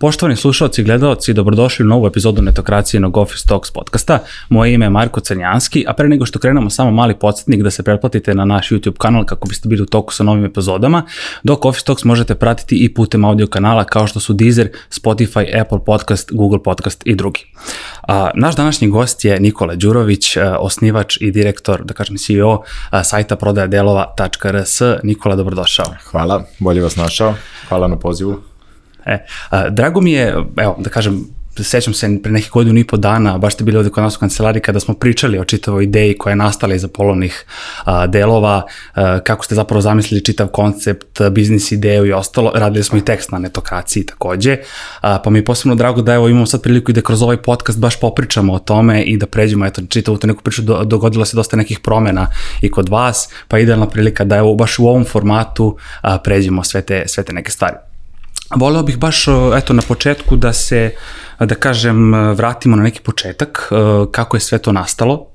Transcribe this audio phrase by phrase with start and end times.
[0.00, 4.18] Poštovani slušalci i gledalci, dobrodošli u novu epizodu Netokracijenog Office Talks podcasta.
[4.48, 7.82] Moje ime je Marko Crnjanski, a pre nego što krenemo samo mali podsjetnik da se
[7.82, 11.02] pretplatite na naš YouTube kanal kako biste bili u toku sa novim epizodama,
[11.42, 15.84] dok Office Talks možete pratiti i putem audio kanala kao što su Deezer, Spotify, Apple
[15.86, 17.44] Podcast, Google Podcast i drugi.
[18.34, 22.62] Naš današnji gost je Nikola Đurović, osnivač i direktor, da kažem CEO,
[23.04, 24.80] sajta prodajadelova.rs.
[25.02, 25.86] Nikola, dobrodošao.
[26.10, 27.34] Hvala, bolje vas našao.
[27.68, 28.57] Hvala na pozivu.
[29.08, 31.24] E, a, drago mi je, evo, da kažem,
[31.64, 34.20] sećam se pre nekih godinu i po dana, baš ste bili ovde kod nas u
[34.20, 37.44] kancelariji kada smo pričali o čitavoj ideji koja je nastala iza polovnih
[37.84, 38.62] a, delova,
[38.94, 42.52] a, kako ste zapravo zamislili čitav koncept, biznis ideju i ostalo.
[42.54, 44.56] Radili smo i tekst na netokraciji takođe,
[45.00, 47.36] a, pa mi je posebno drago da evo imamo sad priliku i da kroz ovaj
[47.36, 51.24] podcast baš popričamo o tome i da pređemo, eto, čitavu tu neku priču, do, dogodilo
[51.24, 52.26] se dosta nekih promena
[52.60, 56.82] i kod vas, pa idealna prilika da evo baš u ovom formatu a, pređemo sve
[56.82, 57.87] te, sve te neke stvari.
[58.56, 60.90] Voleo bih baš, eto, na početku da se,
[61.40, 63.68] da kažem, vratimo na neki početak,
[64.10, 65.26] kako je sve to nastalo,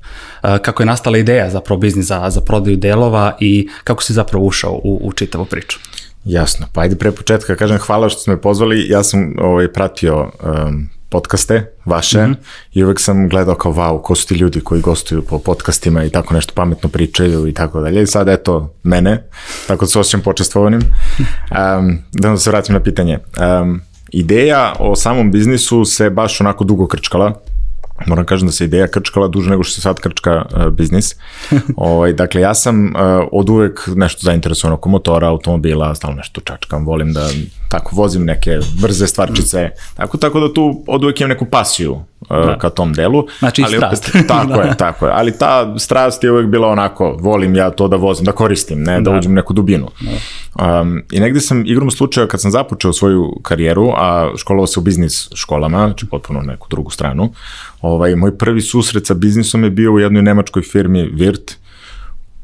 [0.41, 4.71] kako je nastala ideja zapravo biznis za, za prodaju delova i kako si zapravo ušao
[4.71, 5.79] u, u čitavu priču.
[6.25, 10.21] Jasno, pa ajde pre početka kažem hvala što ste me pozvali, ja sam ovaj, pratio
[10.21, 12.35] um, podcaste vaše mm -hmm.
[12.73, 16.09] i uvek sam gledao kao wow, ko su ti ljudi koji gostuju po podcastima i
[16.09, 18.03] tako nešto pametno pričaju i tako dalje.
[18.03, 19.23] I sad eto mene,
[19.67, 20.81] tako da se osjećam počestvovanim.
[21.53, 23.19] Um, da se vratim na pitanje.
[23.61, 27.33] Um, ideja o samom biznisu se baš onako dugo krčkala
[28.07, 31.15] moram kažem da se ideja krčkala duže nego što se sad krčka uh, biznis.
[31.77, 32.91] ovaj, dakle, ja sam uh,
[33.31, 37.29] od uvek nešto zainteresovan oko motora, automobila, stalno nešto čačkam, volim da
[37.73, 39.95] tako vozim neke brze stvarčice, mm.
[39.95, 42.57] tako, tako da tu od uvek imam neku pasiju uh, da.
[42.57, 43.25] ka tom delu.
[43.39, 44.09] Znači ali strast.
[44.09, 44.61] Opet, tako da.
[44.61, 45.11] je, tako je.
[45.15, 49.01] Ali ta strast je uvek bila onako, volim ja to da vozim, da koristim, ne,
[49.01, 49.89] da, da uđem u neku dubinu.
[49.99, 50.81] Da.
[50.81, 54.83] Um, I negde sam igrom slučaja kad sam započeo svoju karijeru, a školovao se u
[54.83, 57.33] biznis školama, znači potpuno neku drugu stranu,
[57.81, 61.53] Ovaj, moj prvi susret sa biznisom je bio u jednoj nemačkoj firmi Wirt,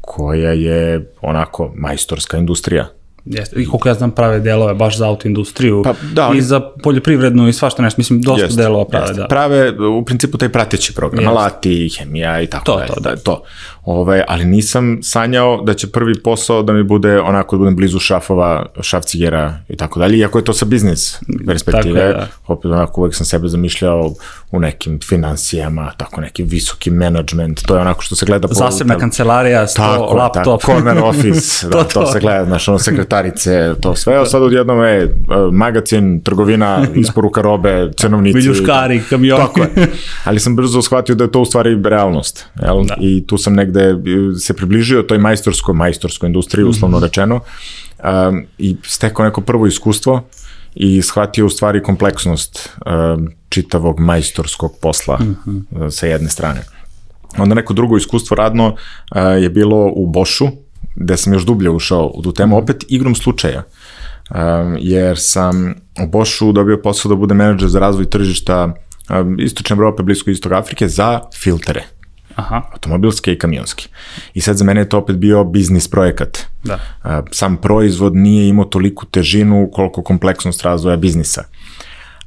[0.00, 2.88] koja je onako majstorska industrija.
[3.24, 7.48] Jeste, i koliko ja znam prave delove baš za autoindustriju pa, da, i za poljoprivrednu
[7.48, 9.20] i svašta nešto, mislim dosta jeste, delova prave, jeste.
[9.20, 9.28] da.
[9.28, 11.30] Prave u principu taj prateći program, jeste.
[11.30, 13.16] alati, hemija i tako to, To, da.
[13.16, 13.42] to.
[13.84, 17.76] Ove, ovaj, ali nisam sanjao da će prvi posao da mi bude onako da budem
[17.76, 22.26] blizu šafova, šaf cigera i tako dalje, iako je to sa biznis perspektive, je, da.
[22.46, 24.14] opet onako uvek sam sebe zamišljao
[24.52, 28.54] u nekim financijama, tako neki visoki management, to je onako što se gleda po...
[28.54, 30.44] Zasebna tam, kancelarija, sto, tako, laptop.
[30.44, 32.00] Tako, corner office, da, to, to.
[32.00, 35.16] to se gleda, znaš, ono sekretarice, to sve, a sad odjednom je
[35.52, 38.38] magazin, trgovina, isporuka robe, cenovnici.
[38.38, 39.42] Viljuškari, kamioni.
[39.42, 39.70] Tako je.
[40.24, 42.84] Ali sam brzo shvatio da je to u stvari realnost, jel?
[42.84, 42.96] Da.
[43.00, 43.69] I tu sam negde
[44.38, 47.04] se približio toj majstorskoj, majstorskoj industriji, uslovno mm -hmm.
[47.04, 47.40] rečeno,
[48.28, 50.22] um, i stekao neko prvo iskustvo
[50.74, 55.90] i shvatio u stvari kompleksnost um, čitavog majstorskog posla mm -hmm.
[55.90, 56.60] sa jedne strane.
[57.38, 60.48] Onda neko drugo iskustvo radno uh, je bilo u Bošu,
[60.96, 62.64] gde sam još dublje ušao u tu temu, mhm.
[62.64, 63.62] opet igrom slučaja.
[64.30, 68.74] Um, jer sam u Bošu dobio posao da bude menadžer za razvoj tržišta
[69.10, 71.84] um, Istočne Evrope, Blisko Istog Afrike za filtere.
[72.34, 72.62] Aha.
[72.72, 73.88] automobilske i kamionske.
[74.34, 76.38] I sad za mene je to opet bio biznis projekat.
[76.64, 76.78] Da.
[77.32, 81.44] Sam proizvod nije imao toliku težinu koliko kompleksnost razvoja biznisa.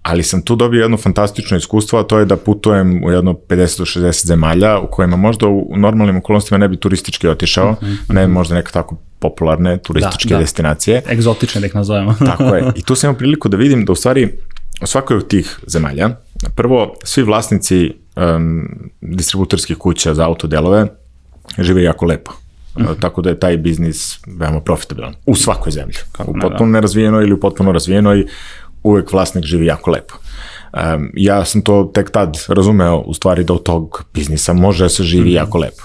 [0.01, 3.77] Ali sam tu dobio jedno fantastično iskustvo, a to je da putujem u jedno 50
[3.77, 8.13] do 60 zemalja u kojima možda u normalnim okolnostima ne bi turistički otišao, mm -hmm.
[8.13, 10.41] ne možda neka tako popularne turističke da, da.
[10.41, 11.01] destinacije.
[11.09, 12.15] Egzotične da ih nazovemo.
[12.31, 12.71] tako je.
[12.75, 14.37] I tu sam imao priliku da vidim da u stvari
[14.81, 16.09] u svakoj od tih zemalja,
[16.55, 18.69] prvo, svi vlasnici um,
[19.01, 20.87] distributorskih kuća za autodelove
[21.59, 22.31] žive jako lepo.
[22.77, 22.99] Mm -hmm.
[22.99, 25.13] Tako da je taj biznis veoma profitabilan.
[25.25, 25.95] U svakoj zemlji.
[26.11, 28.25] Kako u potpuno ne, nerazvijenoj ili u potpuno razvijenoj,
[28.83, 30.13] uvek vlasnik živi jako lepo.
[30.73, 34.89] Um, ja sam to tek tad razumeo u stvari da od tog biznisa može da
[34.89, 35.35] se živi mm -hmm.
[35.35, 35.83] jako lepo.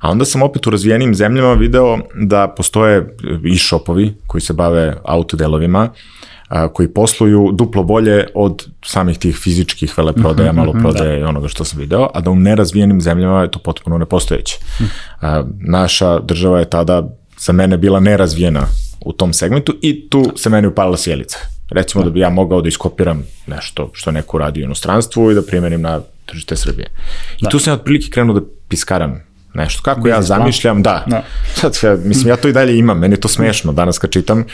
[0.00, 3.16] A onda sam opet u razvijenim zemljama video da postoje
[3.54, 5.88] e-shopovi koji se bave autodelovima,
[6.48, 11.18] a, koji posluju duplo bolje od samih tih fizičkih veleprodaja, mm -hmm, maloprodaja da.
[11.18, 14.58] i onoga što sam video, a da u nerazvijenim zemljama je to potpuno nepostojeće.
[14.80, 14.84] Mm.
[15.20, 17.08] A, naša država je tada
[17.38, 18.66] za mene bila nerazvijena
[19.00, 21.38] u tom segmentu i tu se meni upalila sjelica.
[21.70, 22.10] Recimo da.
[22.10, 25.80] da bi ja mogao da iskopiram nešto što neko radi u inostranstvu i da primenim
[25.82, 26.88] na tržište Srbije.
[27.38, 27.48] I da.
[27.48, 29.82] tu sam otprilike krenuo da piskaram nešto.
[29.82, 31.04] Kako Biznis ja zamišljam, da.
[31.06, 31.22] da.
[31.54, 34.44] Sad, ja, mislim, ja to i dalje imam, meni je to smešno danas kad čitam,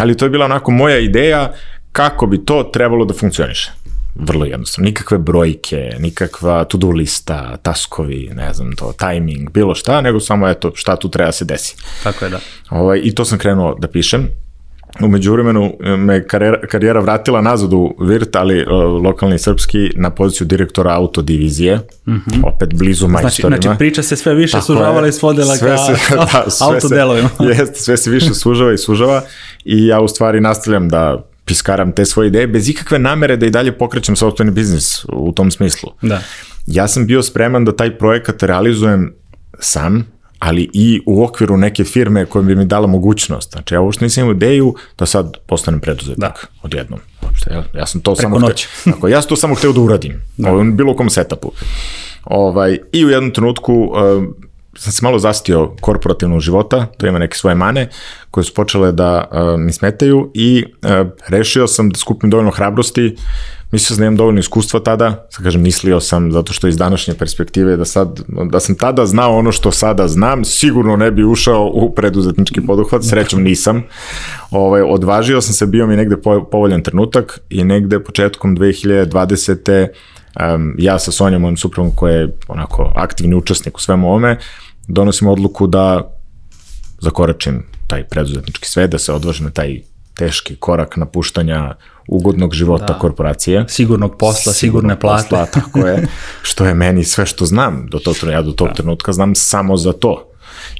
[0.00, 1.52] ali to je bila onako moja ideja
[1.92, 3.72] kako bi to trebalo da funkcioniše.
[4.14, 4.86] Vrlo jednostavno.
[4.86, 10.72] Nikakve brojke, nikakva to-do lista, taskovi, ne znam to, timing, bilo šta, nego samo eto
[10.74, 11.76] šta tu treba se desi.
[12.02, 12.38] Tako je, da.
[12.70, 14.28] Ovaj, I to sam krenuo da pišem
[15.00, 18.68] umeđu vremenu me karijera, karijera vratila nazad u Virt, ali uh,
[19.04, 21.76] lokalni srpski na poziciju direktora autodivizije,
[22.06, 22.54] mm -hmm.
[22.54, 23.56] opet blizu majstorima.
[23.56, 27.28] Znači, znači priča se sve više Tako sužavala i svodila sve ka se, da, autodelovima.
[27.38, 29.22] Se, jeste, sve se više sužava i sužava
[29.64, 33.50] i ja u stvari nastavljam da piskaram te svoje ideje bez ikakve namere da i
[33.50, 35.92] dalje pokrećem sopstveni biznis u tom smislu.
[36.02, 36.22] Da.
[36.66, 39.14] Ja sam bio spreman da taj projekat realizujem
[39.58, 40.06] sam,
[40.38, 43.52] ali i u okviru neke firme koja bi mi dala mogućnost.
[43.52, 46.34] Znači, ja uopšte nisam imao ideju da sad postanem preduzetnik da.
[46.62, 47.00] odjednom.
[47.22, 48.68] Uopšte, ja, ja sam to Preko samo noći.
[48.80, 50.22] hteo, tako, ja sam to samo hteo da uradim.
[50.36, 50.50] Da.
[50.50, 51.52] Ovaj, bilo kom setupu.
[52.24, 54.24] Ovaj, I u jednom trenutku uh,
[54.76, 57.88] sam se malo zastio korporativnog života, to ima neke svoje mane,
[58.30, 63.16] koje su počele da uh, mi smetaju i uh, rešio sam da skupim dovoljno hrabrosti
[63.76, 67.14] mislio sam da imam dovoljno iskustva tada, sad kažem mislio sam zato što iz današnje
[67.14, 68.20] perspektive da sad,
[68.50, 73.04] da sam tada znao ono što sada znam, sigurno ne bi ušao u preduzetnički poduhvat,
[73.04, 73.82] srećom nisam.
[74.50, 76.16] Ovaj, odvažio sam se, bio mi negde
[76.50, 79.88] povoljan trenutak i negde početkom 2020.
[80.54, 84.38] Um, ja sa Sonjom, mojim suprugom koja je onako aktivni učesnik u svemu ovome,
[84.88, 86.12] donosim odluku da
[87.00, 89.80] zakoračim taj preduzetnički svet, da se odvažim na taj
[90.14, 91.74] teški korak napuštanja
[92.08, 92.98] ugodnog života da.
[92.98, 93.64] korporacije.
[93.68, 95.22] Sigurnog posla, sigurne plate.
[95.22, 96.06] Posla, tako je,
[96.42, 98.74] što je meni sve što znam do tog trenutka, ja do tog da.
[98.74, 100.32] trenutka znam samo za to.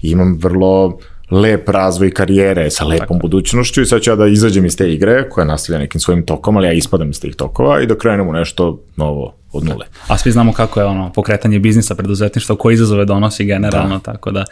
[0.03, 0.99] I imam vrlo
[1.31, 3.19] lep razvoj karijere sa lepom Tako.
[3.19, 6.57] budućnošću i sad ću ja da izađem iz te igre koja nastavlja nekim svojim tokom,
[6.57, 9.87] ali ja ispadam iz tih tokova i da krenem u nešto novo od nule.
[10.09, 14.13] A svi znamo kako je ono pokretanje biznisa, preduzetništva, koje izazove donosi generalno, da.
[14.13, 14.45] tako da.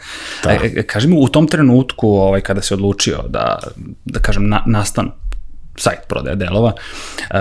[0.43, 0.51] da.
[0.51, 3.59] E, e kaži mi, u tom trenutku ovaj, kada se odlučio da,
[4.05, 5.11] da kažem, na, nastan
[5.77, 7.37] sajt prodaje delova, uh,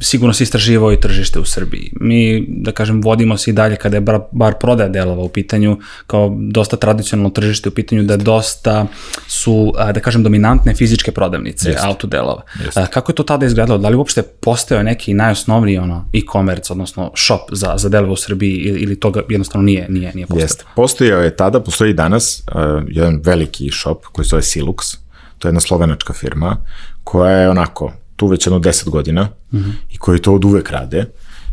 [0.00, 1.92] sigurno si istraživao i tržište u Srbiji.
[2.00, 5.78] Mi, da kažem, vodimo se i dalje kada je bar, bar prodaja delova u pitanju,
[6.06, 8.86] kao dosta tradicionalno tržište u pitanju da dosta
[9.26, 11.84] su, da kažem, dominantne fizičke prodavnice Jest.
[11.84, 12.42] autodelova.
[12.64, 12.76] Jest.
[12.76, 13.78] Uh, kako je to tada izgledalo?
[13.78, 18.56] Da li uopšte postao neki najosnovniji ono, e-commerce, odnosno shop za, za delova u Srbiji
[18.56, 20.44] ili, ili toga jednostavno nije, nije, nije postao?
[20.44, 20.64] Jeste.
[20.76, 25.03] Postojao je tada, postoji i danas uh, jedan veliki shop koji se zove Silux,
[25.44, 26.56] to je jedna slovenačka firma
[27.04, 29.72] koja je onako tu već jedno 10 godina mm -hmm.
[29.90, 31.04] i koji to od uvek rade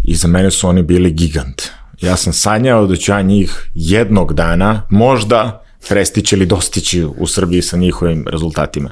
[0.04, 1.62] i za mene su oni bili gigant.
[2.02, 7.62] Ja sam sanjao da ću ja njih jednog dana možda prestići ili dostići u Srbiji
[7.62, 8.90] sa njihovim rezultatima.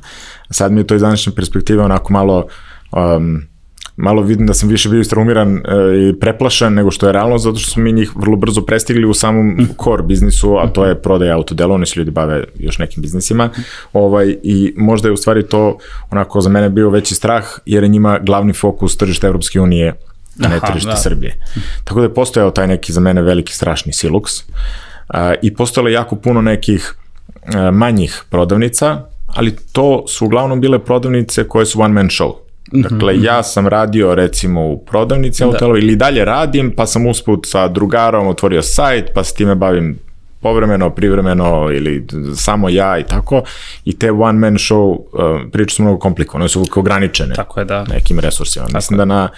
[0.51, 2.47] Sad mi je to iz današnje perspektive onako malo
[2.91, 3.43] um,
[3.99, 5.61] malo vidim da sam više bio istraumiran e,
[6.09, 9.13] i preplašen nego što je realno, zato što smo mi njih vrlo brzo prestigli u
[9.13, 9.67] samom mm.
[9.83, 13.49] core biznisu, a to je prodaja autodela, oni se ljudi bave još nekim biznisima,
[13.93, 15.77] ovaj, i možda je u stvari to
[16.09, 19.93] onako za mene bio veći strah, jer je njima glavni fokus tržišta Evropske unije,
[20.43, 20.97] a ne tržište da.
[20.97, 21.35] Srbije.
[21.83, 24.43] Tako da je postojao taj neki za mene veliki strašni silux
[25.07, 26.93] a, i postojalo jako puno nekih
[27.45, 32.48] a, manjih prodavnica, ali to su uglavnom bile prodavnice koje su one man show.
[32.71, 33.25] Dakle, mm -hmm.
[33.25, 35.67] ja sam radio recimo u prodavnici da.
[35.67, 39.99] ili dalje radim, pa sam usput sa drugarom otvorio sajt, pa se time bavim
[40.41, 43.43] povremeno, privremeno ili samo ja i tako
[43.85, 47.83] i te one man show uh, priče su mnogo komplikovane, su ograničene tako je, da.
[47.83, 48.65] nekim resursima.
[48.65, 49.05] Tako Mislim je.
[49.05, 49.29] da na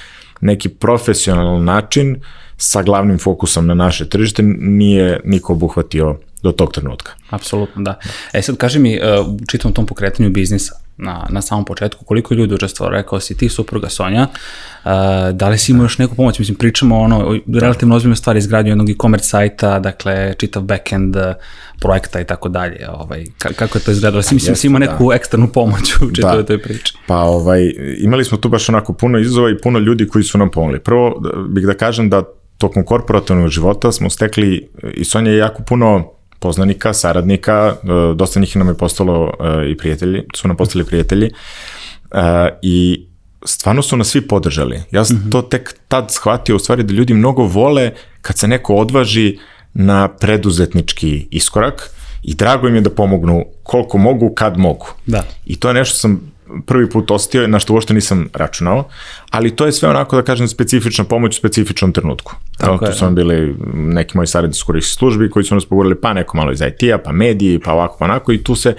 [0.42, 2.20] neki profesionalan način
[2.58, 7.12] sa glavnim fokusom na naše tržište nije niko obuhvatio do tog trenutka.
[7.30, 8.00] Apsolutno, da.
[8.34, 12.34] E sad, kaži mi, uh, u čitom tom pokretanju biznisa, na, na samom početku, koliko
[12.34, 14.92] je ljudi učestvovalo, rekao si ti, supruga Sonja, uh,
[15.34, 18.72] da li si imao još neku pomoć, mislim, pričamo ono, o relativno ozbiljnoj stvari, izgradnju
[18.72, 21.24] jednog e-commerce sajta, dakle, čitav backend uh,
[21.80, 25.16] projekta i tako dalje, ovaj, kako je to izgledalo, si, mislim, si imao neku da.
[25.16, 26.48] eksternu pomoć u čitavoj da.
[26.48, 26.94] toj priči.
[27.08, 30.52] Pa, ovaj, imali smo tu baš onako puno izazova i puno ljudi koji su nam
[30.52, 30.80] pomogli.
[30.80, 32.24] Prvo, bih da kažem da
[32.58, 38.56] tokom korporativnog života smo stekli, i Sonja je jako puno poznanika, saradnika, e, dosta njih
[38.56, 43.06] nam je postalo e, i prijatelji, su nam postali prijatelji e, i
[43.46, 44.82] stvarno su nas svi podržali.
[44.92, 45.32] Ja sam mm -hmm.
[45.32, 49.40] to tek tad shvatio u stvari da ljudi mnogo vole kad se neko odvaži
[49.74, 51.90] na preduzetnički iskorak
[52.24, 54.88] i drago im je da pomognu koliko mogu, kad mogu.
[55.06, 55.24] Da.
[55.46, 56.31] I to je nešto sam
[56.66, 58.84] prvi put ostio, na što uopšte nisam računao,
[59.30, 62.34] ali to je sve onako da kažem specifična pomoć u specifičnom trenutku.
[62.58, 62.94] Tako tu je.
[62.94, 66.52] su nam bili neki moji saradnici koristih službi koji su nas pogurali pa neko malo
[66.52, 68.76] iz IT-a, pa mediji, pa ovako, pa onako i tu se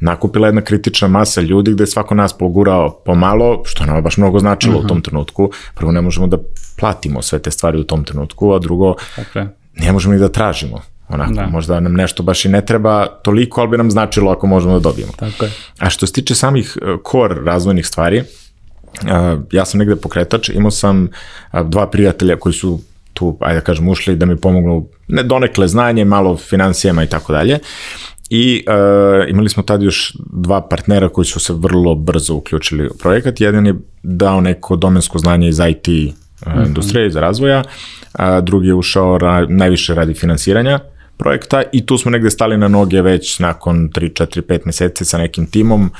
[0.00, 4.38] nakupila jedna kritična masa ljudi gde je svako nas pogurao pomalo, što nama baš mnogo
[4.38, 4.84] značilo uh -huh.
[4.84, 5.02] u tom mhm.
[5.02, 5.50] trenutku.
[5.74, 6.38] Prvo ne možemo da
[6.78, 9.48] platimo sve te stvari u tom trenutku, a drugo okay.
[9.74, 10.82] ne možemo ni da tražimo.
[11.08, 11.46] Onako, da.
[11.46, 14.80] možda nam nešto baš i ne treba toliko, ali bi nam značilo ako možemo da
[14.80, 15.12] dobijemo.
[15.16, 15.50] Tako je.
[15.78, 18.24] A što se tiče samih e, core razvojnih stvari, e,
[19.52, 21.08] ja sam negde pokretač, imao sam e,
[21.64, 22.80] dva prijatelja koji su
[23.16, 27.32] tu, ajde da kažem, ušli da mi pomognu ne donekle znanje, malo financijama i tako
[27.32, 27.58] dalje.
[28.30, 32.96] I uh, imali smo tad još dva partnera koji su se vrlo brzo uključili u
[32.98, 33.40] projekat.
[33.40, 36.66] Jedan je dao neko domensko znanje iz IT uh, -hmm.
[36.66, 37.62] industrije, iz razvoja,
[38.12, 40.80] a drugi je ušao ra najviše radi finansiranja
[41.16, 45.18] projekta i tu smo negde stali na noge već nakon 3, 4, 5 meseci sa
[45.18, 45.90] nekim timom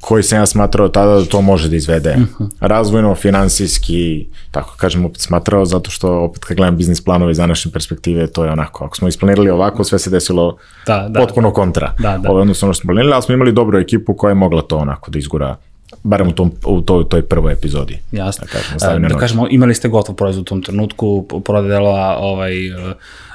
[0.00, 2.16] koji sam ja smatrao tada da to može da izvede.
[2.16, 2.48] Uh -huh.
[2.60, 7.72] Razvojno, finansijski, tako kažem, opet smatrao, zato što opet kad gledam biznis planove iz današnje
[7.72, 10.56] perspektive, to je onako, ako smo isplanirali ovako, sve se desilo
[10.86, 11.94] da, da, potpuno kontra.
[11.98, 12.30] Da, da.
[12.30, 14.62] Ovo je odnosno ono što smo planirali, ali smo imali dobru ekipu koja je mogla
[14.62, 15.56] to onako da izgura
[16.02, 17.98] barem u, tom, u toj, toj prvoj epizodi.
[18.12, 18.46] Jasno.
[18.52, 21.78] Da kažemo, da kažemo imali ste gotov proizvod u tom trenutku, prodaje
[22.18, 22.52] ovaj,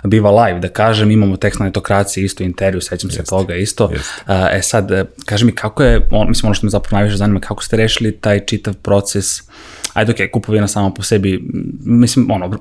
[0.04, 3.90] biva live, da kažem, imamo tekst na etokraciji, isto intervju, sećam se toga isto.
[3.92, 4.24] Jest.
[4.52, 7.40] E sad, e, kaži mi kako je, on, mislim ono što me zapravo najviše zanima,
[7.40, 9.26] kako ste rešili taj čitav proces,
[9.94, 11.44] ajde ok, kupovina samo po sebi,
[11.86, 12.58] mislim, ono,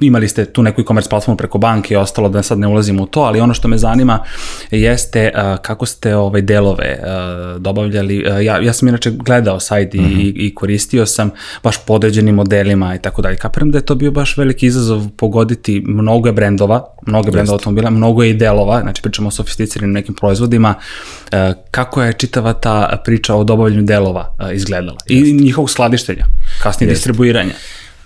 [0.00, 3.06] imali ste tu neku e-commerce platformu preko banke i ostalo, da sad ne ulazimo u
[3.06, 4.18] to, ali ono što me zanima
[4.70, 8.24] jeste uh, kako ste ovaj delove uh, dobavljali.
[8.30, 10.20] Uh, ja, ja sam inače gledao sajt i, mm -hmm.
[10.20, 11.30] i, i koristio sam
[11.62, 13.36] baš podređenim modelima i tako dalje.
[13.36, 18.22] Kapiram da je to bio baš veliki izazov pogoditi mnogo brendova, mnogo brendova automobila, mnogo
[18.22, 20.74] je i delova, znači pričamo o sofisticiranim nekim proizvodima.
[21.32, 21.38] Uh,
[21.70, 24.98] kako je čitava ta priča o dobavljanju delova uh, izgledala?
[25.06, 25.28] Jest.
[25.28, 26.24] I njihovog skladištenja,
[26.62, 26.98] kasnije Jest.
[26.98, 27.54] distribuiranja.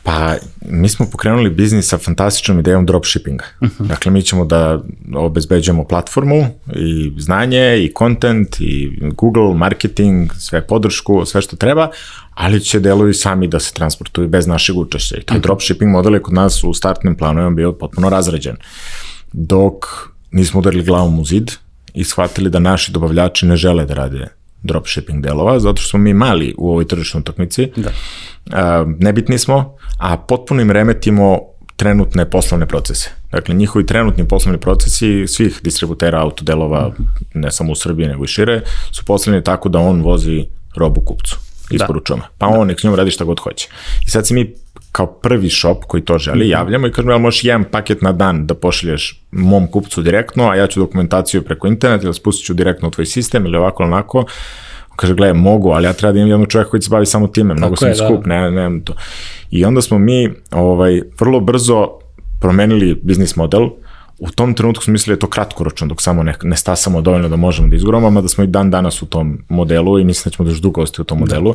[0.03, 3.45] Pa, mi smo pokrenuli biznis sa fantastičnom idejom dropshippinga.
[3.61, 3.85] Uh mhm.
[3.85, 3.89] -huh.
[3.89, 4.83] Dakle, mi ćemo da
[5.15, 11.91] obezbeđujemo platformu i znanje i content i Google, marketing, sve podršku, sve što treba,
[12.35, 15.17] ali će delovi sami da se transportuju bez našeg učešća.
[15.17, 15.41] I taj uh mhm.
[15.41, 15.47] -huh.
[15.47, 18.57] dropshipping model je kod nas u startnim planovima bio potpuno razređen.
[19.33, 19.75] Dok
[20.31, 21.51] nismo udarili glavom u zid
[21.95, 26.15] i shvatili da naši dobavljači ne žele da rade dropshipping delova, zato što smo mi
[26.15, 27.73] mali u ovoj tržišnoj utakmici.
[27.77, 27.91] Da.
[27.91, 31.39] Uh, nebitni smo, a potpuno im remetimo
[31.77, 33.11] trenutne poslovne procese.
[33.33, 36.93] Dakle, njihovi trenutni poslovni procesi svih distributera autodelova,
[37.35, 38.63] ne samo u Srbiji, nego i šire,
[38.93, 41.37] su postavljeni tako da on vozi robu kupcu
[41.71, 42.23] isporučujemo.
[42.23, 42.29] Da.
[42.39, 43.69] Pa on nek s njom radi šta god hoće.
[44.07, 44.55] I sad se mi
[44.93, 46.51] kao prvi shop koji to želi mhm.
[46.51, 50.57] javljamo i kažemo, jel možeš jedan paket na dan da pošalješ mom kupcu direktno, a
[50.57, 53.93] ja ću dokumentaciju preko interneta ili spustit ću direktno u tvoj sistem ili ovako ili
[53.93, 54.25] onako.
[54.97, 57.55] Kaže, gledaj, mogu, ali ja treba da imam jednog čovjeka koji se bavi samo time,
[57.55, 58.29] mnogo Tako sam je, skup, da.
[58.29, 58.95] ne, nemam to.
[59.51, 61.89] I onda smo mi ovaj, vrlo brzo
[62.41, 63.69] promenili biznis model,
[64.19, 67.29] u tom trenutku smo mislili da je to kratkoročno, dok samo ne, ne stasamo dovoljno
[67.29, 70.37] da možemo da izguramo, da smo i dan danas u tom modelu i mislim da
[70.37, 71.25] ćemo da još dugo ostati u tom da.
[71.25, 71.55] modelu,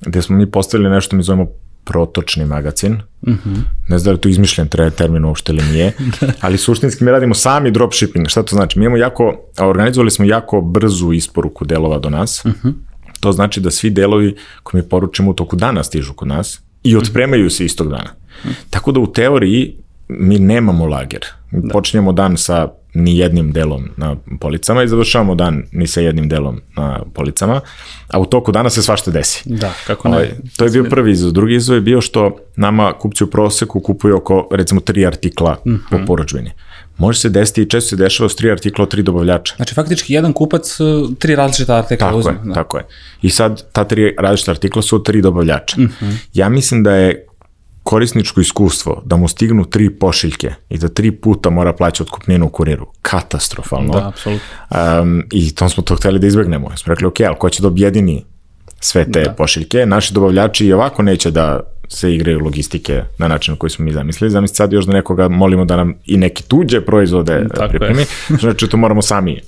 [0.00, 0.10] da.
[0.10, 1.46] gde smo mi postavili nešto mi zovemo
[1.84, 2.92] protočni magazin.
[3.22, 3.50] Uh mhm.
[3.50, 3.60] -huh.
[3.88, 5.92] Ne znam da li to izmišljen termin uopšte ili nije,
[6.40, 8.28] ali suštinski mi radimo sami dropshipping.
[8.28, 8.78] Šta to znači?
[8.78, 12.44] Mi imamo jako, organizovali smo jako brzu isporuku delova do nas.
[12.44, 12.68] Mhm.
[12.68, 12.72] -huh.
[13.20, 16.96] To znači da svi delovi koje mi poručimo u toku dana stižu kod nas i
[16.96, 18.10] otpremaju se istog dana.
[18.44, 18.52] -huh.
[18.70, 19.76] Tako da u teoriji
[20.08, 21.24] mi nemamo lager.
[21.50, 21.72] Da.
[21.72, 26.60] Počinjemo dan sa ni jednim delom na policama i završavamo dan ni sa jednim delom
[26.76, 27.60] na policama,
[28.08, 29.42] a u toku dana se svašta desi.
[29.44, 30.16] Da, kako ne.
[30.16, 31.32] Ovaj, to je bio prvi izazov.
[31.32, 35.70] Drugi izazov je bio što nama kupci u proseku kupuju oko, recimo, tri artikla mm
[35.70, 35.78] -hmm.
[35.90, 36.50] po poručbini.
[36.98, 39.54] Može se desiti i često se dešava s tri artikla od tri dobavljača.
[39.56, 40.84] Znači, faktički jedan kupac, e,
[41.18, 42.32] tri različita artikla tako uzme.
[42.32, 42.54] Je, da.
[42.54, 42.84] Tako je.
[43.22, 45.80] I sad, ta tri različita artikla su od tri dobavljača.
[45.80, 46.16] Mm -hmm.
[46.34, 47.26] Ja mislim da je
[47.84, 52.48] korisničko iskustvo da mu stignu tri pošiljke i da tri puta mora plaćati otkupninu u
[52.48, 52.86] kuriru.
[53.02, 53.92] Katastrofalno.
[53.92, 54.46] Da, apsolutno.
[54.70, 56.76] Um, I to smo to hteli da izbegnemo.
[56.76, 58.24] Smo rekli, ok, ali ko će da objedini
[58.80, 59.32] sve te da.
[59.32, 59.86] pošiljke?
[59.86, 63.92] Naši dobavljači i ovako neće da se igraju logistike na način na koji smo mi
[63.92, 64.30] zamislili.
[64.30, 68.04] Zamislite sad još da nekoga molimo da nam i neke tuđe proizvode Tako pripremi.
[68.40, 69.40] Znači, to moramo sami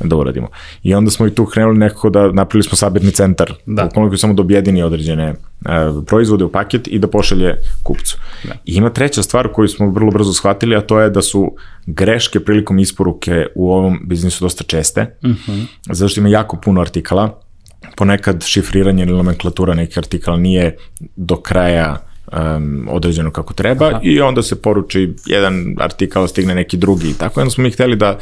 [0.00, 0.48] da uradimo.
[0.82, 3.84] I onda smo i tu krenuli nekako da napravili smo sabirni centar, da.
[3.84, 8.18] u koji samo da objedini određene uh, proizvode u paket i da pošalje kupcu.
[8.44, 8.54] Da.
[8.64, 12.40] I ima treća stvar koju smo vrlo brzo shvatili, a to je da su greške
[12.40, 15.52] prilikom isporuke u ovom biznisu dosta česte, uh mhm.
[15.52, 15.66] -huh.
[15.90, 17.40] zato što ima jako puno artikala,
[17.96, 20.76] ponekad šifriranje ili nomenklatura nekih artikala nije
[21.16, 21.96] do kraja
[22.32, 24.00] um, određeno kako treba Aha.
[24.02, 27.40] i onda se poruči jedan artikal, stigne neki drugi i tako.
[27.40, 28.18] Onda smo mi hteli da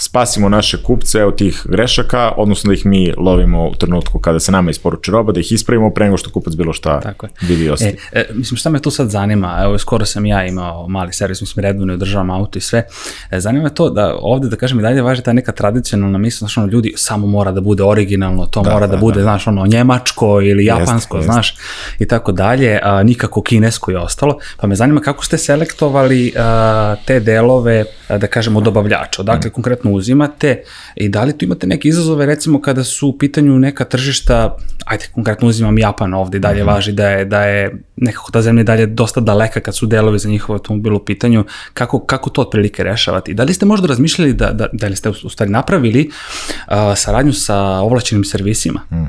[0.00, 4.52] spasimo naše kupce od tih grešaka, odnosno da ih mi lovimo u trenutku kada se
[4.52, 7.30] nama isporuči roba, da ih ispravimo pre nego što kupac bilo šta Tako je.
[7.40, 7.96] vidi i ostaje.
[8.12, 11.40] E, e, mislim, šta me tu sad zanima, evo, skoro sam ja imao mali servis,
[11.40, 12.86] mislim, redovno održavam auto i sve,
[13.30, 16.38] e, zanima me to da ovde, da kažem, i dalje važi ta neka tradicionalna misla,
[16.38, 19.22] znaš, ono, ljudi, samo mora da bude originalno, to da, mora da, da bude, da.
[19.22, 22.00] znaš, ono, njemačko ili japansko, jest, znaš, jest.
[22.00, 26.96] i tako dalje, a, nikako kinesko i ostalo, pa me zanima kako ste selektovali a,
[27.06, 29.52] te delove, a, da kažemo, dobavljača, odakle mm.
[29.52, 30.62] konkretno uzimate
[30.96, 34.56] i da li tu imate neke izazove recimo kada su u pitanju neka tržišta,
[34.86, 36.72] ajde konkretno uzimam Japan ovde i dalje mm -hmm.
[36.72, 40.28] važi da je, da je nekako ta zemlja dalje dosta daleka kad su delovi za
[40.28, 41.44] njihov automobil u pitanju,
[41.74, 43.34] kako, kako to otprilike rešavati?
[43.34, 47.32] Da li ste možda razmišljali da, da, da li ste u stvari napravili uh, saradnju
[47.32, 48.80] sa ovlašćenim servisima?
[48.92, 49.06] Mm.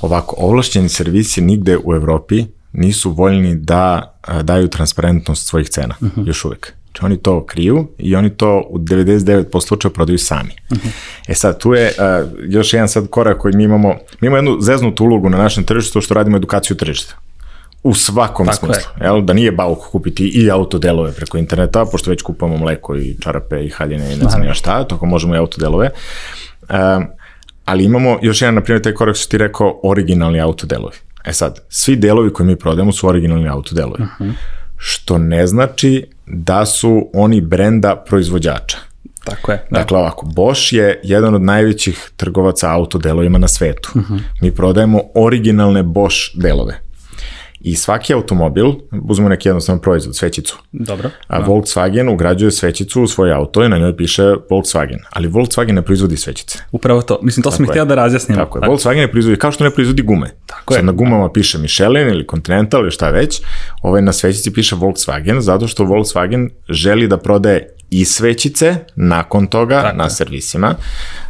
[0.00, 6.20] Ovako, ovlašćeni servisi nigde u Evropi nisu voljni da daju transparentnost svojih cena, uh mhm.
[6.20, 6.26] -huh.
[6.26, 6.74] još uvek.
[6.96, 10.50] Znači oni to kriju i oni to u 99% slučaja prodaju sami.
[10.70, 10.88] Uh mhm.
[10.88, 10.92] -huh.
[11.28, 13.88] E sad, tu je uh, još jedan sad korak koji mi imamo,
[14.20, 17.14] mi imamo jednu zeznutu ulogu na našem tržištu što radimo edukaciju tržišta.
[17.82, 18.92] U svakom Tako smislu.
[19.00, 19.06] Je.
[19.06, 19.22] Jel?
[19.22, 23.68] Da nije bauk kupiti i autodelove preko interneta, pošto već kupamo mleko i čarape i
[23.68, 25.90] haljine i ne znam ja šta, toko možemo i autodelove.
[26.60, 27.06] Um,
[27.64, 30.96] ali imamo još jedan, na primjer, taj korak što ti rekao, originalni autodelovi.
[31.24, 34.02] E sad, svi delovi koje mi prodajemo su originalni autodelovi.
[34.02, 34.32] Uh -huh.
[34.76, 38.78] Što ne znači da su oni brenda proizvođača.
[39.24, 39.66] Tako je.
[39.70, 39.78] Da.
[39.78, 43.90] Dakle, ovako, Bosch je jedan od najvećih trgovaca autodelovima na svetu.
[43.94, 44.20] Uh -huh.
[44.40, 46.85] Mi prodajemo originalne Bosch delove.
[47.66, 48.66] I svaki automobil,
[49.08, 50.58] uzmemo neki jednostavan proizvod, svećicu.
[50.72, 51.10] Dobro.
[51.26, 51.46] A da.
[51.46, 54.98] Volkswagen ugrađuje svećicu u svoj auto i na njoj piše Volkswagen.
[55.10, 56.58] Ali Volkswagen ne proizvodi svećice.
[56.72, 57.18] Upravo to.
[57.22, 58.38] Mislim, to sam ih htio da razjasnim.
[58.38, 58.60] Tako je.
[58.60, 58.72] Tako.
[58.72, 60.30] Volkswagen ne proizvodi, kao što ne proizvodi gume.
[60.46, 60.86] Tako Sad je.
[60.86, 63.40] na gumama piše Michelin ili Continental ili šta već.
[63.82, 69.82] Ovaj na svećici piše Volkswagen, zato što Volkswagen želi da prodaje i svećice nakon toga
[69.82, 70.74] Tako na servisima,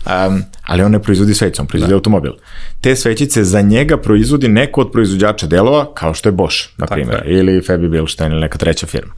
[0.06, 1.96] um, ali on ne proizvodi svećice, on proizvodi da.
[1.96, 2.32] automobil.
[2.80, 7.22] Te svećice za njega proizvodi neko od proizvođača delova, kao što je Bosch, na primjer,
[7.26, 9.12] ili Fabi Bilstein ili neka treća firma.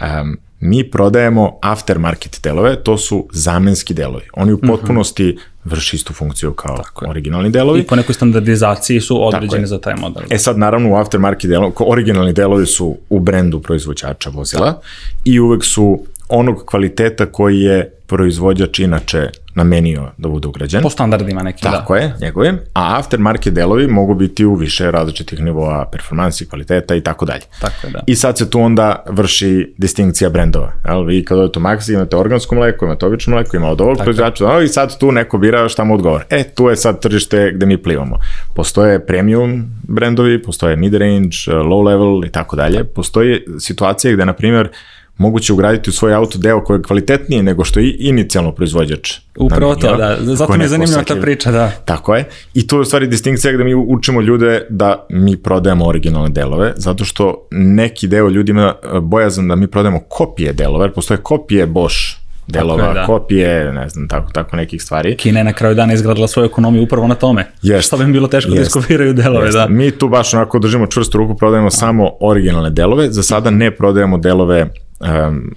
[0.00, 4.24] Um, mi prodajemo aftermarket delove, to su zamenski delovi.
[4.32, 4.66] Oni u mhm.
[4.66, 5.70] potpunosti uh -huh.
[5.70, 7.80] vrši istu funkciju kao Tako originalni delovi.
[7.80, 10.22] I po nekoj standardizaciji su određeni za taj model.
[10.30, 14.80] E sad, naravno, u aftermarket delovi, originalni delovi su u brendu proizvođača vozila da.
[15.24, 20.82] i uvek su onog kvaliteta koji je proizvođač inače namenio da bude ugrađen.
[20.82, 21.78] Po standardima nekim, da.
[21.78, 22.58] Tako je, njegovim.
[22.74, 27.42] A aftermarket delovi mogu biti u više različitih nivoa performansi, kvaliteta i tako dalje.
[27.60, 28.00] Tako je, da.
[28.06, 30.72] I sad se tu onda vrši distinkcija brendova.
[30.88, 33.96] Jel, vi kad odete u Maxi imate organsko mleko, imate obično mleko, ima od ovog
[33.96, 36.24] proizvođača, i sad tu neko bira šta mu odgovara.
[36.30, 38.18] E, tu je sad tržište gde mi plivamo.
[38.54, 42.84] Postoje premium brendovi, postoje mid-range, low level i tako dalje.
[42.84, 44.68] Postoji situacija gde, na primjer,
[45.16, 49.12] moguće ugraditi u svoj auto deo koji je kvalitetniji nego što je inicijalno proizvođač.
[49.38, 50.16] Upravo to, da.
[50.20, 51.70] Zato mi je zanimljiva ta priča, da.
[51.84, 52.24] Tako je.
[52.54, 56.72] I to je u stvari distinkcija gde mi učimo ljude da mi prodajemo originalne delove,
[56.76, 61.18] zato što neki deo ljudi ima e, bojazan da mi prodajemo kopije delova, jer postoje
[61.18, 63.06] kopije Bosch delova, je, da.
[63.06, 65.16] kopije, ne znam, tako, tako nekih stvari.
[65.16, 67.46] Kina je na kraju dana izgradila svoju ekonomiju upravo na tome.
[67.62, 67.86] Jest.
[67.86, 68.56] Što bi im bilo teško jest.
[68.56, 69.58] da iskopiraju delove, jest.
[69.58, 69.66] da.
[69.68, 71.70] Mi tu baš onako držimo čvrstu ruku, prodajemo A.
[71.70, 75.54] samo originalne delove, za sada ne prodajemo delove um,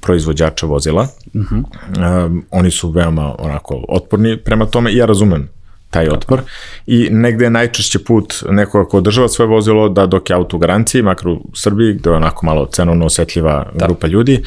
[0.00, 1.06] proizvođača vozila.
[1.34, 2.26] Uh -huh.
[2.26, 5.48] um, oni su veoma onako otporni prema tome i ja razumem
[5.90, 6.40] taj otpor
[6.86, 10.60] i negde je najčešće put nekoga ko održava svoje vozilo da dok je auto u
[10.60, 13.86] garanciji, makar u Srbiji gde je onako malo cenovno osetljiva da.
[13.86, 14.42] grupa ljudi,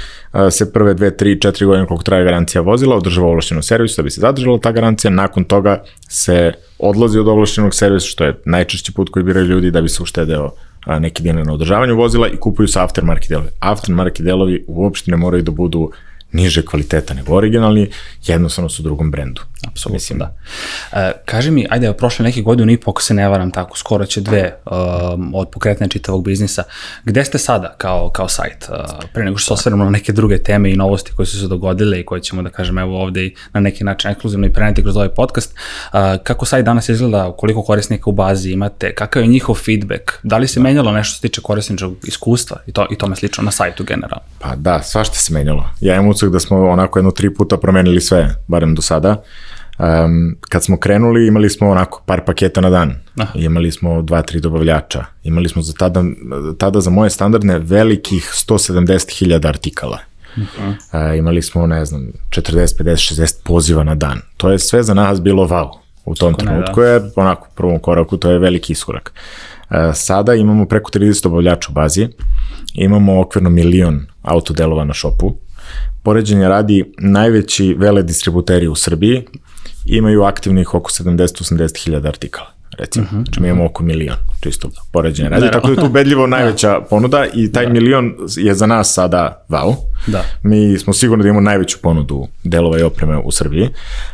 [0.52, 4.10] se prve dve, tri, četiri godine koliko traje garancija vozila, održava ovlašćenu servisu da bi
[4.10, 9.10] se zadržala ta garancija, nakon toga se odlazi od ovlašćenog servisa, što je najčešći put
[9.10, 10.52] koji biraju ljudi da bi se uštedeo
[10.86, 13.50] neki dinar na održavanju vozila i kupuju se aftermarket delovi.
[13.60, 15.92] Aftermarket delovi uopšte ne moraju da budu
[16.32, 17.90] niže kvaliteta nego originalni,
[18.26, 19.42] jednostavno su u drugom brendu.
[19.68, 20.20] Apsolutno, Mislim.
[20.20, 20.36] da.
[20.94, 24.06] E, kaži mi, ajde, prošle neke godine i po, ako se ne varam tako, skoro
[24.06, 26.64] će dve um, od pokretne čitavog biznisa.
[27.04, 28.70] Gde ste sada kao, kao sajt?
[28.70, 31.48] Uh, pre nego što se osvrnemo na neke druge teme i novosti koje su se
[31.48, 34.82] dogodile i koje ćemo, da kažem, evo ovde i na neki način ekskluzivno i preneti
[34.82, 35.54] kroz ovaj podcast.
[35.94, 40.38] Uh, kako sajt danas izgleda, koliko korisnika u bazi imate, kakav je njihov feedback, da
[40.38, 40.64] li se da.
[40.64, 44.26] menjalo nešto što se tiče korisničkog iskustva i, to, i tome slično na sajtu generalno?
[44.40, 45.70] Pa da, svašta se menjalo.
[45.80, 49.22] Ja imam ucak da smo onako jedno tri puta promenili sve, barem do sada.
[49.80, 53.32] Um, kad smo krenuli imali smo onako par paketa na dan, Aha.
[53.36, 56.04] imali smo dva, tri dobavljača, imali smo za tada,
[56.58, 59.98] tada za moje standardne velikih 170.000 artikala.
[60.38, 64.22] Uh uh, imali smo, ne znam, 40, 50, 60 poziva na dan.
[64.38, 65.70] To je sve za nas bilo wow.
[66.06, 66.92] U tom Tako trenutku ne, da.
[66.92, 69.14] je, onako, u prvom koraku, to je veliki iskorak.
[69.70, 72.08] Uh, sada imamo preko 30 dobavljača u bazi,
[72.74, 75.36] imamo okvirno milion autodelova na šopu,
[76.04, 79.24] poređenja radi najveći vele distributeri u Srbiji
[79.86, 83.06] imaju aktivnih oko 70-80 hiljada artikala recimo.
[83.06, 83.26] Uh mhm, -huh.
[83.26, 85.52] Znači mi imamo oko milion, čisto poređenje radi.
[85.52, 86.86] Tako da je tu ubedljivo najveća da.
[86.90, 87.74] ponuda i taj da.
[87.74, 89.76] milion je za nas sada wow.
[90.08, 90.24] Da.
[90.44, 93.70] Mi smo sigurni da imamo najveću ponudu delova i opreme u Srbiji,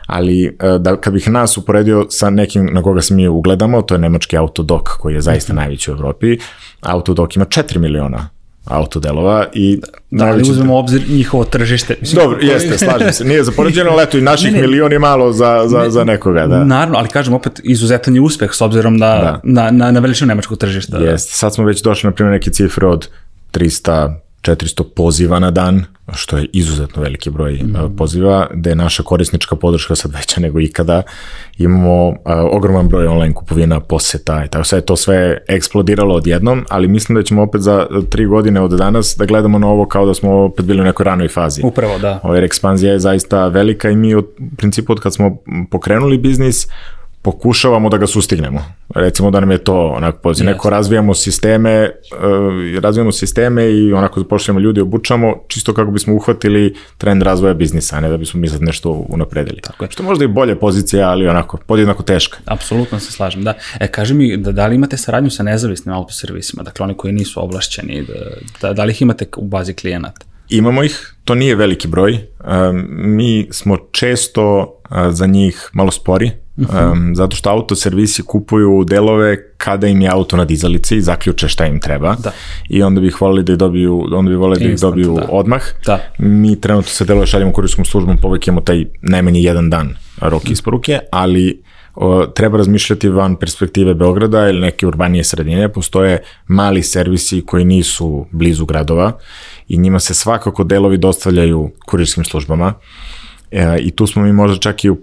[0.07, 3.95] ali e, da kad bih nas uporedio sa nekim na koga se mi ugledamo, to
[3.95, 5.59] je nemački Autodok koji je zaista uh mhm.
[5.59, 5.65] -huh.
[5.65, 6.37] najveći u Evropi.
[6.81, 8.29] Autodok ima 4 miliona
[8.69, 11.95] autodelova i Da, ali uzmemo u obzir njihovo tržište.
[12.01, 12.47] Mislim, Dobro, koji...
[12.47, 13.25] jeste, slažem se.
[13.25, 15.89] Nije za poređenje, ali eto i naših ne, ne, milion je malo za, za, ne,
[15.89, 16.47] za nekoga.
[16.47, 16.63] Da.
[16.63, 19.39] Naravno, ali kažem opet, izuzetan je uspeh s obzirom na, da.
[19.43, 20.97] na, na, na veličinu nemačkog tržišta.
[20.97, 23.09] Jeste, sad smo već došli na primjer neke cifre od
[23.53, 24.13] 300
[24.47, 27.95] 400 poziva na dan, što je izuzetno veliki broj mm.
[27.97, 31.01] poziva, da je naša korisnička podrška sad veća nego ikada.
[31.57, 32.15] Imamo uh,
[32.51, 37.23] ogroman broj online kupovina, poseta i tako sve to sve eksplodiralo odjednom, ali mislim da
[37.23, 40.65] ćemo opet za tri godine od danas da gledamo na ovo kao da smo opet
[40.65, 41.61] bili u nekoj ranoj fazi.
[41.63, 42.19] Upravo, da.
[42.23, 45.37] Ova ekspanzija je zaista velika i mi od principu od kad smo
[45.71, 46.67] pokrenuli biznis,
[47.27, 48.63] pokušavamo da ga sustignemo.
[48.95, 50.45] Recimo da nam je to onako poziv.
[50.45, 50.47] Yes.
[50.47, 56.75] Neko razvijamo sisteme, uh, razvijamo sisteme i onako zapošljamo ljudi, obučamo, čisto kako bismo uhvatili
[56.97, 59.61] trend razvoja biznisa, a ne da bismo mi sad nešto unapredili.
[59.61, 59.91] Tako je.
[59.91, 62.37] Što možda i bolje pozicija, ali onako, podjednako teška.
[62.45, 63.53] Apsolutno se slažem, da.
[63.79, 67.43] E, kaži mi, da, da li imate saradnju sa nezavisnim autoservisima, dakle oni koji nisu
[67.43, 68.13] ovlašćeni, da,
[68.61, 70.25] da, da li ih imate u bazi klijenata?
[70.49, 72.19] Imamo ih, to nije veliki broj.
[72.89, 79.87] Mi smo često uh, za njih malo spori, Um, zato što autoservisi kupuju delove kada
[79.87, 82.15] im je auto na dizalici i zaključe šta im treba.
[82.15, 82.31] Da.
[82.69, 85.27] I onda bih volili da ih dobiju, onda bi volili da ih dobiju da.
[85.29, 85.61] odmah.
[85.85, 85.99] Da.
[86.17, 90.99] Mi trenutno se delove šaljemo kurijskom službom, povek imamo taj najmanje jedan dan rok isporuke,
[91.11, 91.61] ali
[91.95, 95.73] o, treba razmišljati van perspektive Beograda ili neke urbanije sredine.
[95.73, 99.17] Postoje mali servisi koji nisu blizu gradova
[99.67, 102.73] i njima se svakako delovi dostavljaju kurirskim službama.
[103.51, 104.97] E, I tu smo mi možda čak i u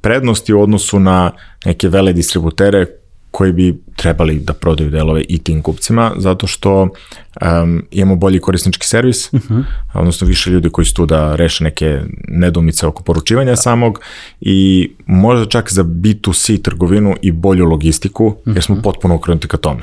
[0.00, 1.30] prednosti u odnosu na
[1.64, 2.86] neke vele distributere
[3.30, 8.86] koji bi trebali da prodaju delove i tim kupcima, zato što um, imamo bolji korisnički
[8.86, 9.54] servis, uh mhm.
[9.54, 9.64] -huh.
[9.94, 13.56] odnosno više ljudi koji su tu da reše neke nedumice oko poručivanja da.
[13.56, 14.00] samog
[14.40, 18.54] i možda čak za B2C trgovinu i bolju logistiku, uh -huh.
[18.54, 18.82] jer smo mhm.
[18.82, 19.82] potpuno okrenuti ka tome.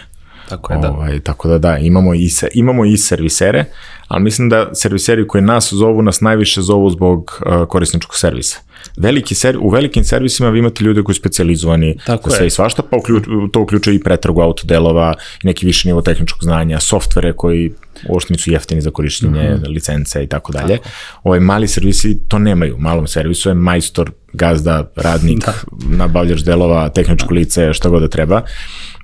[0.49, 0.91] Tako je, da.
[0.91, 3.65] Ovaj, tako da da, imamo i, imamo i servisere,
[4.07, 8.66] ali mislim da serviseri koji nas zovu, nas najviše zovu zbog uh, korisničkog servisa
[8.97, 12.47] veliki ser, u velikim servisima vi imate ljude koji su specializovani Tako za sve je.
[12.47, 15.13] i svašta, pa uključ, to uključuje i pretragu autodelova,
[15.43, 17.71] neki više nivo tehničkog znanja, softvere koji
[18.09, 19.69] uopšte nisu jeftini za korišćenje mm -hmm.
[19.69, 20.77] licence i tako dalje.
[21.23, 22.75] Ovaj mali servisi to nemaju.
[22.75, 25.53] U malom servisu je majstor, gazda, radnik, da.
[25.97, 27.35] nabavljač delova, tehničko da.
[27.35, 28.41] lice, šta god da treba.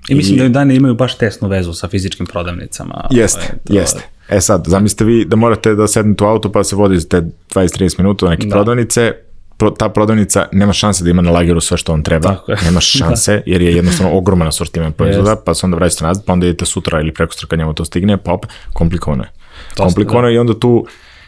[0.07, 3.07] I mislim I, da dane imaju baš tesnu vezu sa fizičkim prodavnicama.
[3.11, 3.73] Jeste, ovaj, to...
[3.73, 4.01] jeste.
[4.29, 7.21] E sad, zamislite vi da morate da sednete u auto pa se vodite
[7.55, 8.55] 20-30 minuta u neke da.
[8.55, 9.13] prodavnice,
[9.57, 12.35] pro, ta prodavnica nema šanse da ima na lageru sve što on treba,
[12.65, 15.43] nema šanse, jer je jednostavno ogroman asortiman proizvoda, yes.
[15.45, 17.85] pa se onda vratite nazad, pa onda idete sutra ili preko sutra kad njemu to
[17.85, 19.29] stigne, pa opet, komplikovano je.
[19.69, 20.35] Dosta, komplikovano je da.
[20.35, 20.85] i onda tu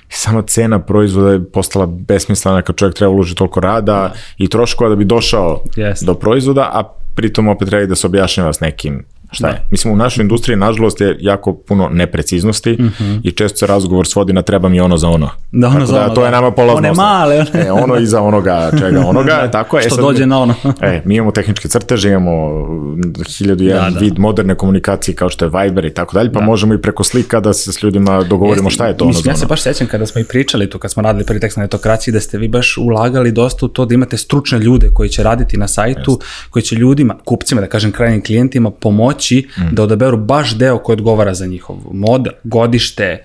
[0.09, 4.13] sama cena proizvoda je postala besmislena kad čovjek treba uložiti toliko rada da.
[4.37, 6.05] i troškova da bi došao yes.
[6.05, 6.83] do proizvoda, a
[7.15, 9.53] pritom opet treba da se objašnjava s nekim Šta da.
[9.53, 9.67] je?
[9.71, 13.19] Mislim, u našoj industriji, nažalost, je jako puno nepreciznosti mm -hmm.
[13.23, 15.29] i često se razgovor svodi na treba mi ono za ono.
[15.51, 16.25] Da, ono tako za da, ono, to da.
[16.25, 16.77] je nama polazno.
[16.77, 17.39] One male.
[17.39, 17.65] One.
[17.65, 19.51] e, ono iza onoga, čega onoga, da.
[19.51, 19.81] tako je.
[19.81, 20.55] Što e, sad, dođe na ono.
[20.81, 22.65] e, mi imamo tehničke crteže, imamo
[23.37, 24.05] hiljadu jedan da, da.
[24.05, 26.45] vid moderne komunikacije kao što je Viber i tako dalje, pa da.
[26.45, 29.23] možemo i preko slika da se s ljudima dogovorimo Jeste, šta je to ono mislim,
[29.23, 29.35] za ono.
[29.35, 31.63] Ja se baš sećam kada smo i pričali tu, kad smo radili prvi tekst na
[31.63, 35.23] etokraciji, da ste vi baš ulagali dosta u to da imate stručne ljude koji će
[35.23, 36.49] raditi na sajtu, Jeste.
[36.49, 39.14] koji će ljudima, kupcima, da kažem krajnim klijentima, pomoći
[39.57, 39.75] mm.
[39.75, 43.23] da odaberu baš deo koji odgovara za njihov mod, godište,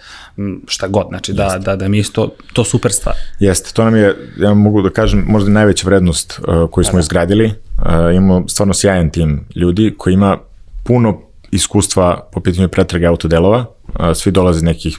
[0.67, 3.15] šta god, znači da, da, da mi je to, to super stvar.
[3.39, 7.01] Jeste, to nam je, ja mogu da kažem, možda najveća vrednost uh, koju smo da.
[7.01, 7.45] izgradili.
[7.47, 10.39] Uh, imamo stvarno sjajan tim ljudi koji ima
[10.85, 14.99] puno iskustva po pitanju pretrage autodelova, uh, svi dolaze nekih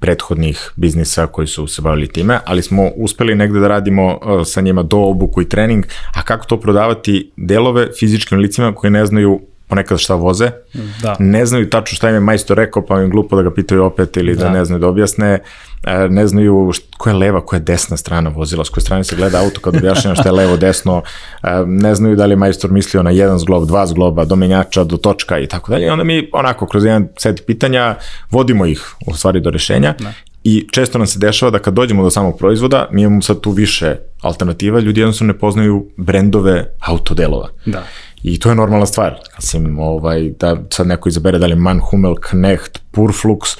[0.00, 4.60] prethodnih biznisa koji su se bavili time, ali smo uspeli negde da radimo uh, sa
[4.60, 9.40] njima do obuku i trening, a kako to prodavati delove fizičkim licima koji ne znaju
[9.70, 10.50] ponekad šta voze,
[11.02, 11.16] da.
[11.18, 14.16] ne znaju tačno šta im je majstor rekao, pa im glupo da ga pitaju opet
[14.16, 15.38] ili da, da ne znaju da objasne,
[15.84, 19.16] e, ne znaju koja je leva, koja je desna strana vozila, s koje strane se
[19.16, 21.02] gleda auto kad objašnjava šta je levo, desno,
[21.42, 24.84] e, ne znaju da li je majstor mislio na jedan zglob, dva zgloba, do menjača,
[24.84, 25.86] do točka i tako dalje.
[25.86, 27.96] I onda mi onako kroz jedan set pitanja
[28.30, 30.12] vodimo ih u stvari do rešenja da.
[30.44, 33.50] I često nam se dešava da kad dođemo do samog proizvoda, mi imamo sad tu
[33.50, 37.48] više alternativa, ljudi jednostavno ne poznaju brendove autodelova.
[37.66, 37.84] Da.
[38.22, 39.14] I to je normalna stvar.
[39.36, 43.58] Mislim, ovaj, da sad neko izabere da li Man Hummel, Knecht, Purflux,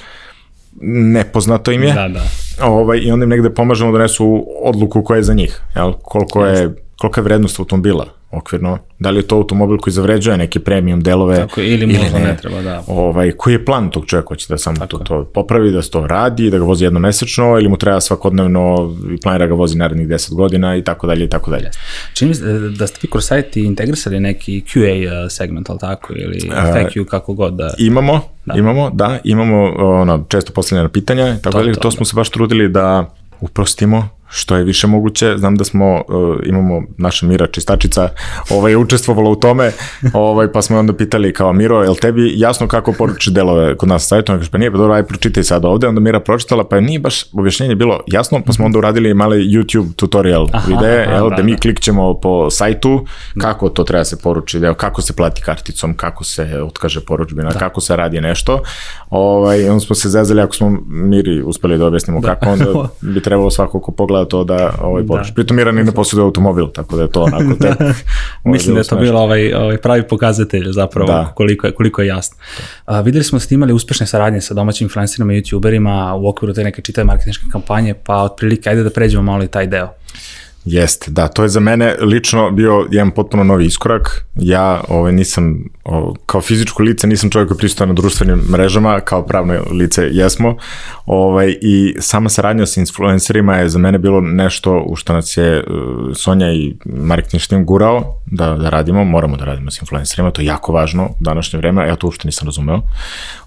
[0.81, 1.93] nepoznato im je.
[1.93, 2.23] Da, da.
[2.65, 5.61] Ovaj, I onda im negde pomažemo da nesu odluku koja je za njih.
[5.75, 5.93] Jel?
[5.93, 10.59] Koliko je kolika je vrednost automobila okvirno, da li je to automobil koji zavređuje neke
[10.59, 12.83] premium delove Tako, ili možda ne, ne treba, da.
[12.87, 16.07] Ovaj, koji je plan tog čovjeka, hoće da samo to, to popravi, da se to
[16.07, 20.35] radi, da ga vozi jednomesečno ili mu treba svakodnevno i planira ga vozi narednih 10
[20.35, 21.69] godina i tako dalje i tako dalje.
[22.13, 26.39] Čini mi se da ste vi kroz sajt integrisali neki QA segment, ali tako, ili
[26.49, 27.73] FAQ, kako god da...
[27.77, 28.53] Imamo, da.
[28.57, 32.05] imamo, da, imamo ono, često postavljena pitanja, tako to, dalje, to, to smo da.
[32.05, 35.37] se baš trudili da uprostimo što je više moguće.
[35.37, 38.09] Znam da smo, uh, imamo naša Mira čistačica,
[38.49, 39.71] ovaj, učestvovala u tome,
[40.13, 44.07] ovaj, pa smo onda pitali kao Miro, jel tebi jasno kako poruči delove kod nas
[44.07, 44.33] sajtu?
[44.33, 45.87] Kaže, pa nije, pa dobro, aj pročitaj sad ovde.
[45.87, 49.93] Onda Mira pročitala, pa nije baš objašnjenje bilo jasno, pa smo onda uradili male YouTube
[49.95, 51.57] tutorial aha, videe, aha, jel, da, da mi da.
[51.57, 53.05] klikćemo po sajtu,
[53.41, 57.59] kako to treba se poruči, deo, kako se plati karticom, kako se otkaže poručbina, da.
[57.59, 58.63] kako se radi nešto.
[59.09, 62.35] Ovaj, onda smo se zezali, ako smo Miri uspeli da objasnimo da.
[62.35, 62.65] kako, onda
[63.13, 65.31] bi trebalo svako ko pogleda gleda to da ovaj poruči.
[65.31, 65.35] Da.
[65.35, 67.77] Pritom Miran i ne posjeduje automobil, tako da je to onako tek.
[68.43, 71.31] Mislim da je to bilo ovaj, ovaj pravi pokazatelj zapravo da.
[71.35, 72.37] koliko, je, koliko je jasno.
[72.57, 72.93] Da.
[72.93, 76.53] A, videli smo da ste imali uspešne saradnje sa domaćim influencerima i youtuberima u okviru
[76.53, 79.89] te neke čitave marketinške kampanje, pa otprilike ajde da pređemo malo i taj deo.
[80.65, 84.25] Jeste, da, to je za mene lično bio jedan potpuno novi iskorak.
[84.35, 89.25] Ja ovaj, nisam, o, kao fizičko lice, nisam čovjek koji pristupa na društvenim mrežama, kao
[89.25, 90.57] pravno lice jesmo.
[91.05, 95.57] Ovaj, I sama saradnja sa influencerima je za mene bilo nešto u što nas je
[95.57, 100.41] uh, Sonja i marketing tim gurao da, da radimo, moramo da radimo sa influencerima, to
[100.41, 102.81] je jako važno u današnje vreme, ja to uopšte nisam razumeo.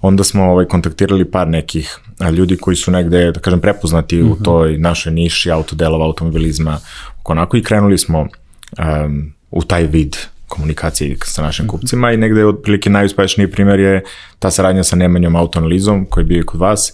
[0.00, 1.98] Onda smo ovaj, kontaktirali par nekih
[2.36, 4.30] ljudi koji su negde, da kažem, prepoznati mm -hmm.
[4.30, 4.42] u mhm.
[4.42, 6.78] toj našoj niši autodelova, automobilizma,
[7.24, 10.16] onako i krenuli smo um, u taj vid
[10.48, 11.70] komunikacije sa našim mhm.
[11.70, 14.02] kupcima i negde otprilike najuspešniji primjer je
[14.38, 16.92] ta saradnja sa Nemanjom autoanalizom koji je bio i kod vas,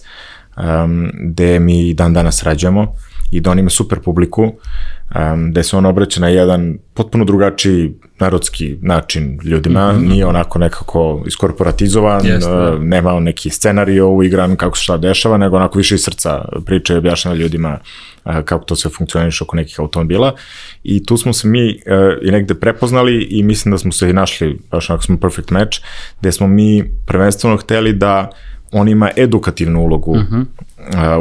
[0.57, 2.95] um, gde mi dan danas rađamo
[3.31, 7.93] i da on ima super publiku, um, gde se on obraća na jedan potpuno drugačiji
[8.19, 10.09] narodski način ljudima, mm -hmm.
[10.09, 12.77] nije onako nekako iskorporatizovan, Jeste, da.
[12.79, 16.93] nema on neki scenario uigran kako se šta dešava, nego onako više iz srca priča
[16.93, 17.79] i objašnjava ljudima
[18.25, 20.35] uh, kako to sve funkcioniše oko nekih automobila
[20.83, 24.13] i tu smo se mi uh, i negde prepoznali i mislim da smo se i
[24.13, 25.79] našli, baš onako smo perfect match,
[26.19, 28.29] gde smo mi prvenstveno hteli da
[28.71, 30.45] on ima edukativnu ulogu uh -huh.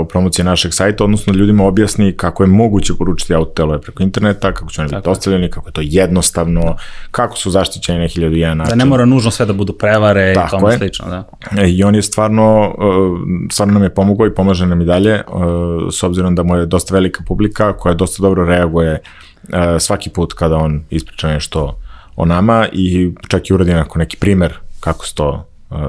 [0.01, 4.71] U promociji našeg sajta, odnosno ljudima objasni kako je moguće poručiti autotelove preko interneta, kako
[4.71, 6.77] će oni biti ostavljeni, kako je to jednostavno,
[7.11, 8.79] kako su zaštićeni na hiljadu jedan način.
[8.79, 11.09] Da ne mora nužno sve da budu prevare Tako i tome slično.
[11.09, 11.25] Da.
[11.59, 13.19] E, I on je stvarno, uh,
[13.53, 15.43] stvarno nam je pomogao i pomaže nam i dalje, uh,
[15.93, 18.99] s obzirom da mu je dosta velika publika koja dosta dobro reaguje
[19.79, 21.79] svaki put kada on ispriča nešto
[22.17, 25.47] o nama i čak i uradi neki primer kako se to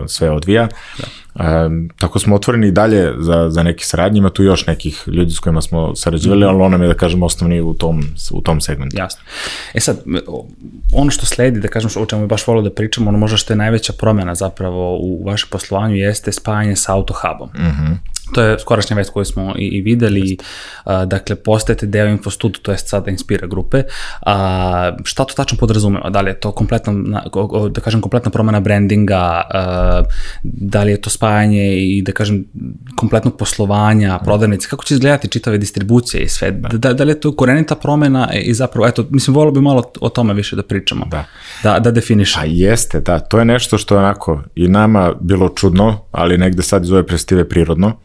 [0.07, 0.67] sve odvija.
[0.97, 1.03] Da.
[1.35, 1.43] E,
[1.97, 5.39] tako smo otvoreni i dalje za, za neke saradnje, ima tu još nekih ljudi s
[5.39, 6.49] kojima smo sarađivali, -hmm.
[6.49, 8.97] ali on nam je, da kažem, osnovni u tom, u tom segmentu.
[8.97, 9.21] Jasno.
[9.73, 9.99] E sad,
[10.93, 13.53] ono što sledi, da kažem, o čemu je baš volio da pričamo, ono možda što
[13.53, 17.49] je najveća promena zapravo u vašem poslovanju jeste spajanje sa autohubom.
[17.55, 17.95] Mm -hmm.
[18.33, 20.37] To je skorašnja vest koju smo i, i videli,
[20.83, 23.83] a, dakle, postajete deo Infostud, to je sada Inspira grupe.
[24.21, 26.09] A, šta to tačno podrazumeva?
[26.09, 27.23] Da li je to kompletna,
[27.69, 30.03] da kažem, kompletna promena brandinga, a,
[30.43, 32.45] da li je to spajanje i, da kažem,
[32.95, 36.51] kompletnog poslovanja, prodavnice, kako će izgledati čitave distribucije i sve?
[36.51, 39.83] Da, da, da li je to korenita promena i zapravo, eto, mislim, volio bi malo
[40.01, 41.25] o tome više da pričamo, da,
[41.63, 42.43] da, da definišemo.
[42.43, 46.63] A jeste, da, to je nešto što je onako i nama bilo čudno, ali negde
[46.63, 47.97] sad iz ove predstavljive prirodno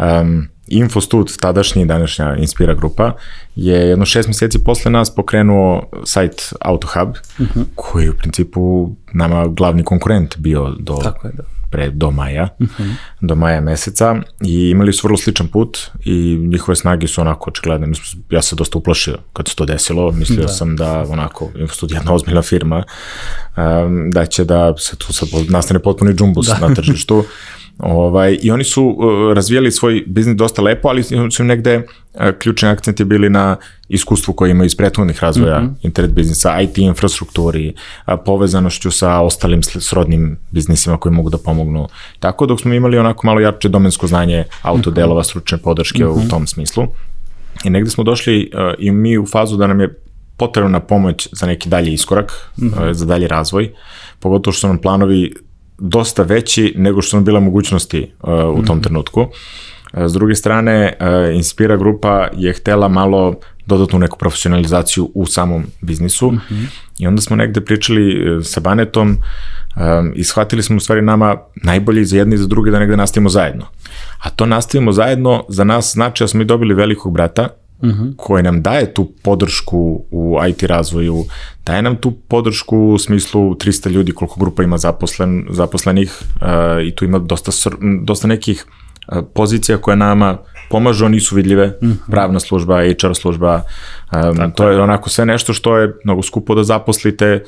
[0.00, 3.12] Um, Infostud, tadašnji današnja Inspira grupa,
[3.56, 7.60] je jedno šest meseci posle nas pokrenuo sajt AutoHub, uh mhm.
[7.60, 7.64] -huh.
[7.74, 11.42] koji je u principu nama glavni konkurent bio do, Tako je, da.
[11.70, 12.82] pre, do maja, uh mhm.
[12.82, 12.94] -huh.
[13.20, 17.86] do maja meseca i imali su vrlo sličan put i njihove snage su onako očigledne.
[17.86, 20.48] Mislim, ja se dosta uplašio kad se to desilo, mislio da.
[20.48, 22.84] sam da onako Infostud je jedna ozbiljna firma,
[23.56, 26.68] um, da će da se tu sad nastane potpuni džumbus da.
[26.68, 27.24] na tržištu.
[27.82, 32.68] Ovaj, I oni su uh, razvijali svoj biznis dosta lepo, ali su negde uh, ključni
[32.68, 33.56] akcenti bili na
[33.88, 35.74] iskustvu koje imaju iz prethodnih razvoja mm -hmm.
[35.82, 37.74] internet biznisa, IT infrastrukturi,
[38.06, 41.88] uh, povezanošću sa ostalim srodnim biznisima koji mogu da pomognu.
[42.18, 45.26] Tako dok smo imali onako malo jače domensko znanje autodelova, mhm.
[45.26, 46.14] stručne podrške mm -hmm.
[46.14, 46.28] u mhm.
[46.28, 46.86] tom smislu.
[47.64, 49.94] I negde smo došli uh, i mi u fazu da nam je
[50.36, 52.92] potrebna pomoć za neki dalji iskorak, mm -hmm.
[52.92, 53.72] za dalji razvoj,
[54.20, 55.34] pogotovo što nam planovi
[55.80, 58.82] dosta veći nego što su bile mogućnosti uh, u tom mm -hmm.
[58.82, 59.20] trenutku.
[59.20, 59.28] Uh,
[60.06, 63.34] s druge strane, uh, Inspira grupa je htela malo
[63.66, 66.66] dodatnu neku profesionalizaciju u samom biznisu mm -hmm.
[66.98, 68.14] i onda smo negde pričali
[68.44, 72.70] sa Banetom um, i shvatili smo u stvari nama najbolje za jedne i za druge
[72.70, 73.66] da negde nastavimo zajedno.
[74.18, 77.48] A to nastavimo zajedno za nas znači da smo i dobili velikog brata
[77.82, 78.16] uh -huh.
[78.16, 81.24] koji nam daje tu podršku u IT razvoju,
[81.66, 86.90] daje nam tu podršku u smislu 300 ljudi koliko grupa ima zaposlen, zaposlenih uh, i
[86.90, 87.70] tu ima dosta,
[88.02, 88.79] dosta nekih uh,
[89.34, 90.38] pozicija koje nama
[90.70, 92.10] pomažu, a nisu vidljive, mm -hmm.
[92.10, 93.62] pravna služba, HR služba,
[94.12, 97.44] um, to je onako sve nešto što je mnogo skupo da zaposlite,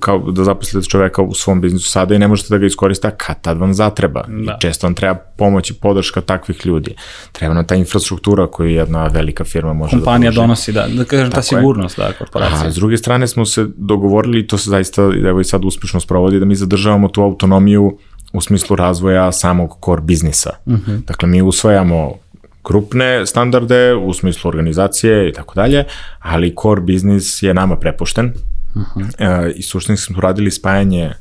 [0.00, 3.40] kao da zaposlite čoveka u svom biznisu sada i ne možete da ga iskoriste, kad
[3.40, 4.24] tad vam zatreba.
[4.28, 4.52] Da.
[4.52, 6.94] I često vam treba pomoć i podrška takvih ljudi.
[7.32, 11.04] Treba nam ta infrastruktura koju jedna velika firma može Kompanija da Kompanija donosi, da, da
[11.04, 12.04] kažem, ta sigurnost, je.
[12.04, 12.68] da, korporacija.
[12.68, 16.38] A s druge strane smo se dogovorili, to se zaista, evo i sad uspešno sprovodi,
[16.38, 17.98] da mi zadržavamo tu autonomiju
[18.32, 20.50] u smislu razvoja samog core biznisa.
[20.66, 21.04] Mm -hmm.
[21.04, 22.18] Dakle, mi usvajamo
[22.62, 25.84] krupne standarde u smislu organizacije i tako dalje,
[26.18, 28.32] ali core biznis je nama prepušten
[28.74, 29.48] uh -huh.
[29.48, 31.14] e, i suštinski smo radili spajanje e,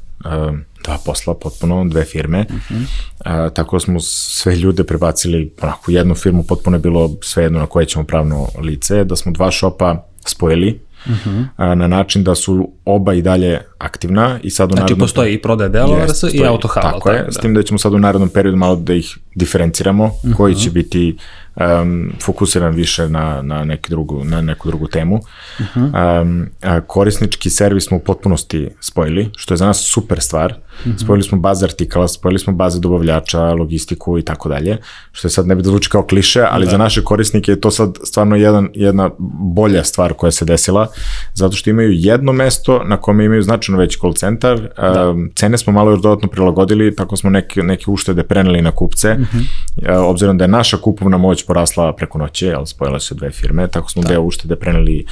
[0.84, 3.48] dva posla, potpuno dve firme, uh -huh.
[3.48, 7.66] e, tako smo sve ljude prebacili onako jednu firmu, potpuno je bilo sve jedno na
[7.66, 11.76] koje ćemo pravno lice, da smo dva šopa spojili, Uh -huh.
[11.76, 15.00] na način da su oba i dalje aktivna i sad u znači, narednom...
[15.00, 16.92] postoji i prodaje delova yes, i autohala.
[16.92, 17.32] Tako, tako je, da.
[17.32, 20.36] s tim da ćemo sad u narednom periodu malo da ih diferenciramo, uh -huh.
[20.36, 21.18] koji će biti
[21.56, 25.16] um, fokusiran više na, na, neki drugu, na neku drugu temu.
[25.16, 26.22] Uh -huh.
[26.22, 26.50] um,
[26.88, 30.54] korisnički servis smo u potpunosti spojili, što je za nas super stvar.
[30.86, 31.04] -huh.
[31.04, 34.78] Spojili smo baze artikala, spojili smo baze dobavljača, logistiku i tako dalje,
[35.12, 36.72] što je sad ne bi da zvuči kao kliše, ali da.
[36.72, 40.88] za naše korisnike je to sad stvarno jedan, jedna bolja stvar koja se desila,
[41.34, 45.16] zato što imaju jedno mesto na kome imaju značajno veći call centar, da.
[45.36, 50.00] cene smo malo još dodatno prilagodili, tako smo neke, neke uštede preneli na kupce, -huh.
[50.00, 53.68] uh, obzirom da je naša kupovna moć porasla preko noće, jel, spojile se dve firme,
[53.68, 54.08] tako smo da.
[54.08, 55.06] deo uštede preneli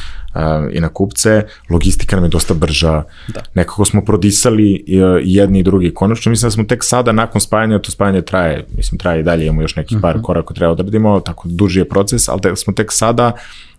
[0.71, 3.41] i na kupce, logistika nam je dosta brža, da.
[3.53, 5.93] nekako smo prodisali uh, jedni i drugi.
[5.93, 9.45] Konačno, mislim da smo tek sada, nakon spajanja, to spajanje traje, mislim, traje i dalje,
[9.45, 10.23] imamo još nekih par uh mhm.
[10.23, 10.25] -huh.
[10.25, 13.31] koraka treba odradimo, tako duži je proces, ali da smo tek sada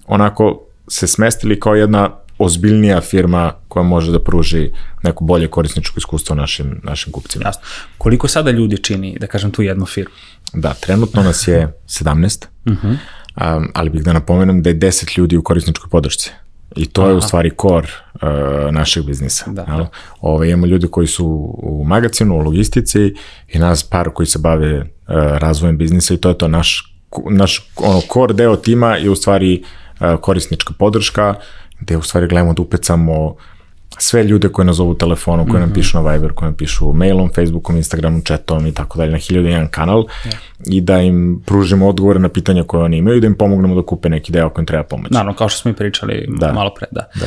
[0.07, 4.71] onako se smestili kao jedna ozbiljnija firma koja može da pruži
[5.03, 7.44] neko bolje korisničko iskustvo našim, našim kupcima.
[7.44, 7.62] Jasno.
[7.99, 10.14] Koliko sada ljudi čini, da kažem, tu jednu firmu?
[10.53, 12.97] Da, trenutno nas je 17, uh -huh.
[13.57, 16.31] um, ali bih da napomenem da je 10 ljudi u korisničkoj podršci.
[16.77, 17.11] I to Aha.
[17.11, 18.21] je u stvari kor uh,
[18.71, 19.45] našeg biznisa.
[19.51, 19.89] Da, da.
[20.21, 21.27] Ove, imamo ljudi koji su
[21.63, 23.15] u magazinu, u logistici
[23.49, 26.95] i nas par koji se bave uh, razvojem biznisa i to je to naš,
[27.31, 29.63] naš ono, kor deo tima je u stvari
[30.01, 31.35] uh, korisnička podrška
[31.81, 33.37] gde u stvari gledamo da upecamo
[33.98, 35.74] sve ljude koje nazovu telefonom, koje nam mhm.
[35.74, 39.48] pišu na Viber, koje nam pišu mailom, Facebookom, Instagramom, chatom i tako dalje, na hiljadu
[39.48, 40.37] jedan kanal yeah.
[40.66, 43.83] i da im pružimo odgovore na pitanja koje oni imaju i da im pomognemo da
[43.83, 45.14] kupe neki deo kojem treba pomoći.
[45.14, 46.53] Naravno, kao što smo i pričali da.
[46.53, 47.09] malo pre, da.
[47.14, 47.27] da.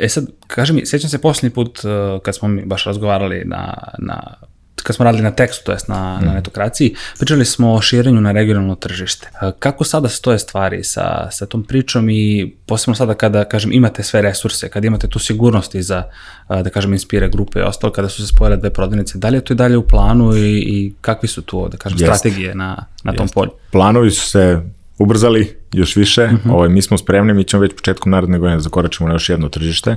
[0.00, 3.74] E sad, kaži mi, sjećam se posljednji put uh, kad smo mi baš razgovarali na,
[3.98, 4.34] na
[4.82, 6.26] kad smo radili na tekstu, to jest na, mm.
[6.26, 9.30] na netokraciji, pričali smo o širenju na regionalno tržište.
[9.58, 14.22] Kako sada stoje stvari sa, sa tom pričom i posebno sada kada, kažem, imate sve
[14.22, 16.02] resurse, kada imate tu sigurnost i za,
[16.48, 19.40] da kažem, Inspire grupe i ostalo, kada su se spojile dve prodavnice, da li je
[19.40, 22.18] to i dalje u planu i, i kakvi su tu, da kažem, Jest.
[22.18, 23.34] strategije na, na tom Jest.
[23.34, 23.50] polju?
[23.72, 24.60] Planovi su se
[24.98, 26.52] ubrzali još više, mm -hmm.
[26.52, 29.48] ovaj, mi smo spremni, mi ćemo već početkom naredne godine da zakoračimo na još jedno
[29.48, 29.90] tržište.
[29.90, 29.96] Uh,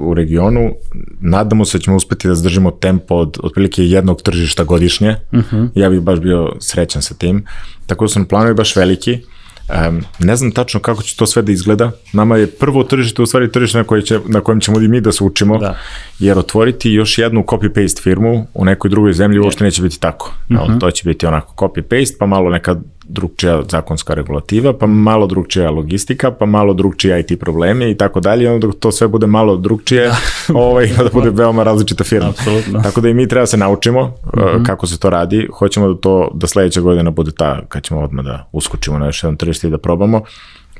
[0.00, 0.70] u regionu.
[1.20, 5.16] Nadamo se da ćemo uspeti da zdržimo tempo od otprilike jednog tržišta godišnje.
[5.32, 5.56] Uh mhm.
[5.56, 5.68] -huh.
[5.74, 7.44] Ja bih baš bio srećan sa tim.
[7.86, 9.18] Tako da su nam planovi baš veliki.
[9.88, 11.90] Um, ne znam tačno kako će to sve da izgleda.
[12.12, 15.00] Nama je prvo tržište u stvari tržište na, koje će, na kojem ćemo i mi
[15.00, 15.78] da se učimo, da.
[16.18, 20.34] jer otvoriti još jednu copy-paste firmu u nekoj drugoj zemlji uopšte neće biti tako.
[20.50, 20.80] Uh -huh.
[20.80, 22.76] To će biti onako copy-paste, pa malo neka
[23.08, 28.50] drugčija zakonska regulativa, pa malo drugčija logistika, pa malo drugčije IT probleme i tako dalje,
[28.50, 30.16] onda to sve bude malo drugčije, da.
[30.58, 32.28] ovaj, da bude veoma različita firma.
[32.28, 32.82] Absolutno.
[32.82, 34.56] Tako da i mi treba se naučimo -huh.
[34.56, 38.00] uh, kako se to radi, hoćemo da to, da sledeća godina bude ta, kad ćemo
[38.00, 40.20] odmah da uskočimo na još jedan tržište i da probamo,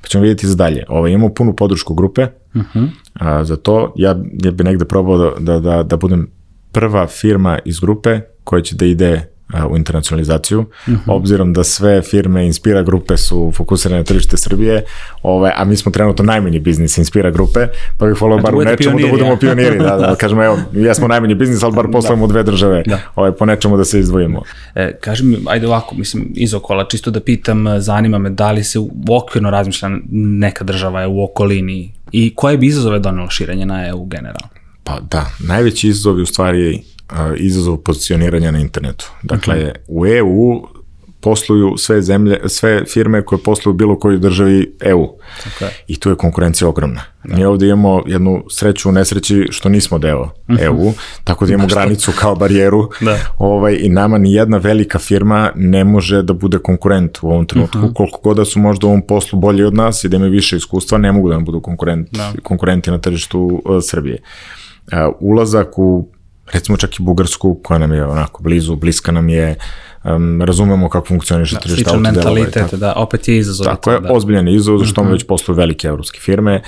[0.02, 0.84] pa ćemo vidjeti za dalje.
[0.88, 2.22] Ovaj, imamo punu podršku grupe,
[2.54, 2.88] uh -huh.
[3.14, 6.30] a, za to ja, ja bi negde probao da, da, da, da budem
[6.72, 9.35] prva firma iz grupe koja će da ide
[9.70, 10.96] u internacionalizaciju, mhm.
[10.96, 11.16] -huh.
[11.16, 14.84] obzirom da sve firme Inspira grupe su fokusirane na tržište Srbije,
[15.22, 17.66] ovaj, a mi smo trenutno najmanji biznis Inspira grupe,
[17.98, 20.58] pa bih volio bar u nečemu da pioniri, da budemo pioniri, da, da, kažemo, evo,
[20.72, 22.32] jesmo najmanji biznis, ali bar poslujemo da.
[22.32, 22.98] dve države, da.
[23.14, 24.42] ovaj, po nečemu da se izdvojimo.
[24.74, 28.64] E, kaži mi, ajde ovako, mislim, iz okola, čisto da pitam, zanima me da li
[28.64, 33.66] se u okvirno razmišlja neka država je u okolini i koje bi izazove donelo širenje
[33.66, 34.48] na EU generalno?
[34.84, 36.82] Pa da, najveći izazov je u stvari
[37.36, 39.10] izazov pozicioniranja na internetu.
[39.22, 39.70] Dakle, uh mhm.
[39.70, 39.80] -huh.
[39.88, 40.76] u EU
[41.26, 45.08] posluju sve zemlje, sve firme koje posluju u bilo kojoj državi EU.
[45.60, 45.70] Je.
[45.88, 47.00] I tu je konkurencija ogromna.
[47.24, 50.92] Mi ovde imamo jednu sreću u nesreći što nismo deo EU,
[51.24, 53.18] tako da imamo granicu kao barijeru Da.
[53.38, 57.78] ovaj, i nama ni jedna velika firma ne može da bude konkurent u ovom trenutku.
[57.94, 60.56] Koliko god da su možda u ovom poslu bolji od nas i da imaju više
[60.56, 62.32] iskustva, ne mogu da nam budu konkurent, Da.
[62.42, 64.18] konkurenti na tržištu uh, Srbije.
[64.92, 66.08] Uh, ulazak u
[66.52, 69.56] recimo čak i Bugarsku, koja nam je onako blizu, bliska nam je,
[70.04, 73.64] um, razumemo kako funkcioniše tržište Sličan autodelova i mentalitet, da, opet je izazov.
[73.64, 74.12] tako je, da.
[74.12, 76.62] ozbiljan izazov, zašto mm već posluju velike evropske firme,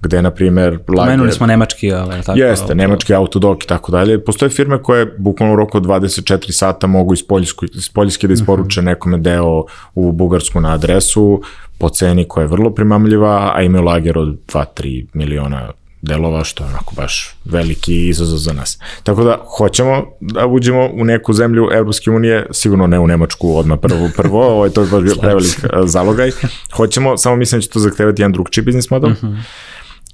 [0.00, 2.38] gde, na primjer, Pomenuli smo nemački, ovaj, tako?
[2.38, 4.24] Jeste, nemački autodok i tako dalje.
[4.24, 8.32] Postoje firme koje bukvalno u roku od 24 sata mogu iz, Poljsku, iz Poljske da
[8.32, 9.64] isporuče nekome deo
[9.94, 11.42] u Bugarsku na adresu
[11.78, 15.70] po ceni koja je vrlo primamljiva, a imaju lager od 2-3 miliona
[16.02, 18.78] delova, što je onako baš veliki izazov za nas.
[19.02, 23.78] Tako da, hoćemo da uđemo u neku zemlju Evropske unije, sigurno ne u Nemačku odmah
[23.82, 26.30] prvo, prvo ovo je to baš bio prevelik zalogaj.
[26.76, 29.10] Hoćemo, samo mislim da će to zahtevati jedan drugčiji biznis model.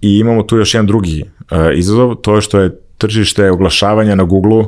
[0.00, 4.24] I imamo tu još jedan drugi uh, izazov, to je što je tržište oglašavanja na
[4.24, 4.64] Google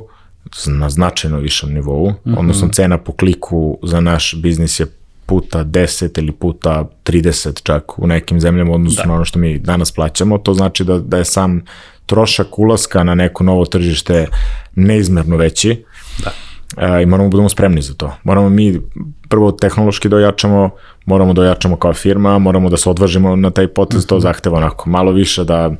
[0.67, 2.39] na značajno višem nivou, mm -hmm.
[2.39, 4.87] odnosno cena po kliku za naš biznis je
[5.27, 9.09] puta 10 ili puta 30 čak u nekim zemljama odnosno da.
[9.09, 11.63] na ono što mi danas plaćamo, to znači da, da je sam
[12.07, 14.27] trošak ulaska na neko novo tržište
[14.75, 15.85] neizmerno veći
[16.25, 16.33] Da.
[16.77, 18.13] e, i moramo da budemo spremni za to.
[18.25, 18.81] Moramo mi
[19.29, 20.71] prvo tehnološki da ojačamo,
[21.07, 24.09] moramo da ojačamo kao firma, moramo da se odvažimo na taj potez, mm -hmm.
[24.09, 25.71] to zahteva onako malo više da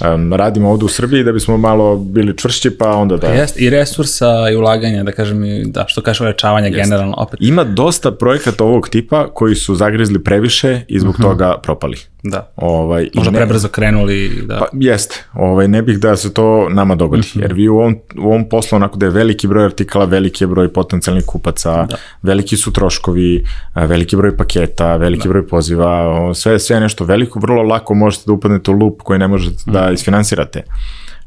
[0.00, 3.26] um, radimo ovde u Srbiji da bismo malo bili čvršći, pa onda da...
[3.26, 7.64] Jest, i resursa i ulaganja, da kažem, i, da, što kažeš ulečavanja generalno, opet, Ima
[7.64, 11.22] dosta projekata ovog tipa koji su zagrizli previše i zbog uh -huh.
[11.22, 11.98] toga propali.
[12.22, 12.52] Da.
[12.56, 14.58] Ovaj, Možda ne- prebrzo krenuli, da.
[14.58, 17.42] Pa jeste, ovaj, ne bih da se to nama dogodi, mm -hmm.
[17.42, 20.48] jer vi u ovom, u ovom poslu onako da je veliki broj artikala, veliki je
[20.48, 21.96] broj potencijalnih kupaca, da.
[22.22, 23.44] veliki su troškovi,
[23.74, 25.28] veliki broj paketa, veliki da.
[25.28, 29.28] broj poziva, sve, sve nešto veliko, vrlo lako možete da upadnete u lup koji ne
[29.28, 29.72] možete mm -hmm.
[29.72, 30.62] da isfinansirate.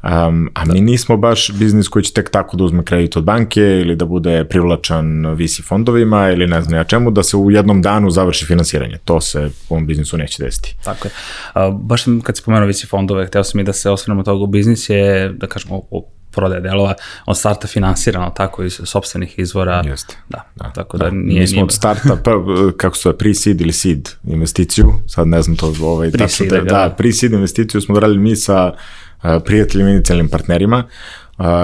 [0.05, 3.61] Um, a mi nismo baš biznis koji će tek tako da uzme kredit od banke
[3.61, 7.81] ili da bude privlačan VC fondovima ili ne znam ja čemu, da se u jednom
[7.81, 8.97] danu završi finansiranje.
[9.05, 10.75] To se u ovom biznisu neće desiti.
[10.83, 11.11] Tako je.
[11.53, 14.43] A, baš sam, kad si pomenuo VC fondove, hteo sam i da se osvrnemo toga
[14.43, 16.93] u biznis je, da kažemo, o, o prodaje delova,
[17.25, 19.83] on starta finansirano tako iz sobstvenih izvora.
[19.85, 20.15] Jeste.
[20.29, 21.39] Da, da tako da, da nije...
[21.39, 22.31] Mi smo od starta, pa,
[22.77, 26.95] kako se zove, pre-seed ili seed investiciju, sad ne znam to, ovaj, tačno, da, da,
[26.97, 28.79] pre-seed investiciju smo radili mi sa uh,
[29.45, 30.83] prijateljima i inicijalnim partnerima,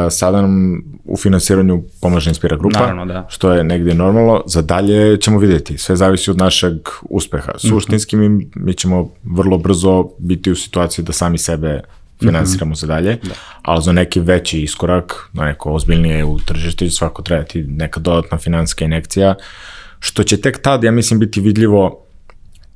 [0.09, 3.27] sada nam u finansiranju pomaže Inspira grupa, Naravno, da.
[3.29, 4.43] što je negde normalno.
[4.45, 7.51] Za dalje ćemo videti, sve zavisi od našeg uspeha.
[7.57, 11.81] Suštinski mi, mi ćemo vrlo brzo biti u situaciji da sami sebe
[12.19, 12.79] finansiramo mm -hmm.
[12.79, 13.33] za dalje, da.
[13.61, 18.37] ali za neki veći iskorak, na neko ozbiljnije u tržište, će svako trebati neka dodatna
[18.37, 19.35] finanska inekcija,
[19.99, 22.05] što će tek tad, ja mislim, biti vidljivo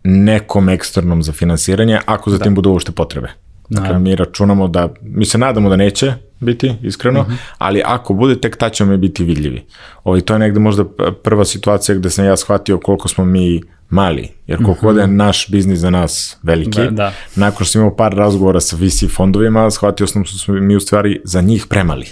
[0.04, 2.44] nekom eksternom za finansiranje, ako za da.
[2.44, 3.45] tim budu uopšte potrebe.
[3.70, 4.00] Dakle, da.
[4.00, 7.36] mi računamo da, mi se nadamo da neće biti, iskreno, uh -huh.
[7.58, 9.66] ali ako bude, tek ta ćemo mi biti vidljivi.
[10.04, 10.86] Ovo, to je negde možda
[11.24, 15.00] prva situacija gde sam ja shvatio koliko smo mi mali, jer koliko uh -huh.
[15.00, 17.14] je naš biznis za nas veliki, da, da.
[17.36, 20.80] nakon što sam imao par razgovora sa VC fondovima, shvatio sam da smo mi u
[20.80, 22.06] stvari za njih premali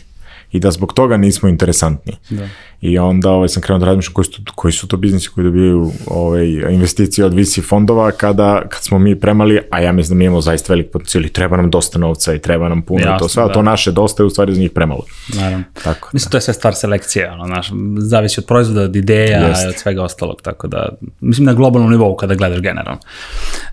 [0.54, 2.14] i da zbog toga nismo interesantni.
[2.30, 2.47] Da.
[2.82, 5.91] I onda ovaj, sam krenuo da razmišljam koji su, koji su to biznisi koji dobijaju
[6.08, 10.26] ovaj, investicije od VC fondova kada kad smo mi premali, a ja mislim da mi
[10.26, 13.30] imamo zaista velik potencijal i treba nam dosta novca i treba nam puno Jasno, to
[13.30, 13.54] sve, da.
[13.54, 15.04] to naše dosta je u stvari za njih premalo.
[15.36, 15.64] Naravno.
[15.84, 16.32] Tako, mislim, da.
[16.32, 19.66] to je sve stvar selekcije, ono, naš, zavisi od proizvoda, od ideja Jest.
[19.66, 20.89] i od svega ostalog, tako da,
[21.20, 22.99] mislim na globalnom nivou kada gledaš generalno.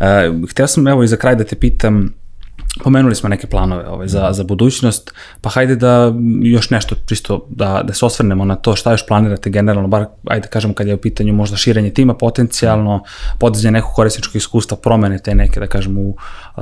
[0.01, 2.20] Uh, htio sam evo i za kraj da te pitam,
[2.85, 6.13] Pomenuli smo neke planove ovaj, za, za budućnost, pa hajde da
[6.43, 10.49] još nešto čisto da, da se osvrnemo na to šta još planirate generalno, bar ajde
[10.49, 13.03] kažemo kad je u pitanju možda širenje tima potencijalno,
[13.39, 16.17] podizanje nekog korisničkog iskustva, promene te neke da kažemo u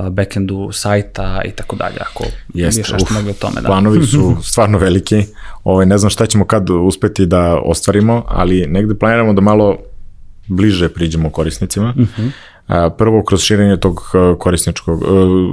[0.09, 3.61] backendu sajta i tako dalje, ako Jeste, još nešto mogli o tome.
[3.61, 3.67] Da.
[3.67, 5.23] Planovi su stvarno veliki,
[5.63, 9.77] ovaj, ne znam šta ćemo kad uspeti da ostvarimo, ali negde planiramo da malo
[10.47, 11.93] bliže priđemo korisnicima.
[11.97, 12.31] Uh -huh
[12.97, 14.01] Prvo, kroz širenje tog
[14.39, 15.03] korisničkog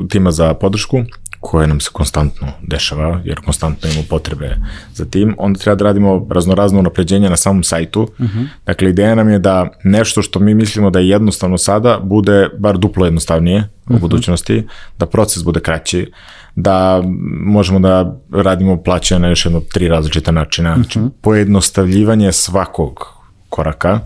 [0.08, 1.04] tima za podršku,
[1.40, 4.56] koje nam se konstantno dešava, jer konstantno imamo potrebe
[4.94, 8.02] za tim, onda treba da radimo raznorazno napređenje na samom sajtu.
[8.02, 8.46] Uh -huh.
[8.66, 12.78] Dakle, ideja nam je da nešto što mi mislimo da je jednostavno sada, bude bar
[12.78, 13.90] duplo jednostavnije uh -huh.
[13.90, 14.00] u mhm.
[14.00, 14.66] budućnosti,
[14.98, 16.12] da proces bude kraći,
[16.56, 17.02] da
[17.44, 20.82] možemo da radimo plaćanje na još jedno tri različita načina, uh -huh.
[20.82, 23.06] znači pojednostavljivanje svakog
[23.48, 24.00] koraka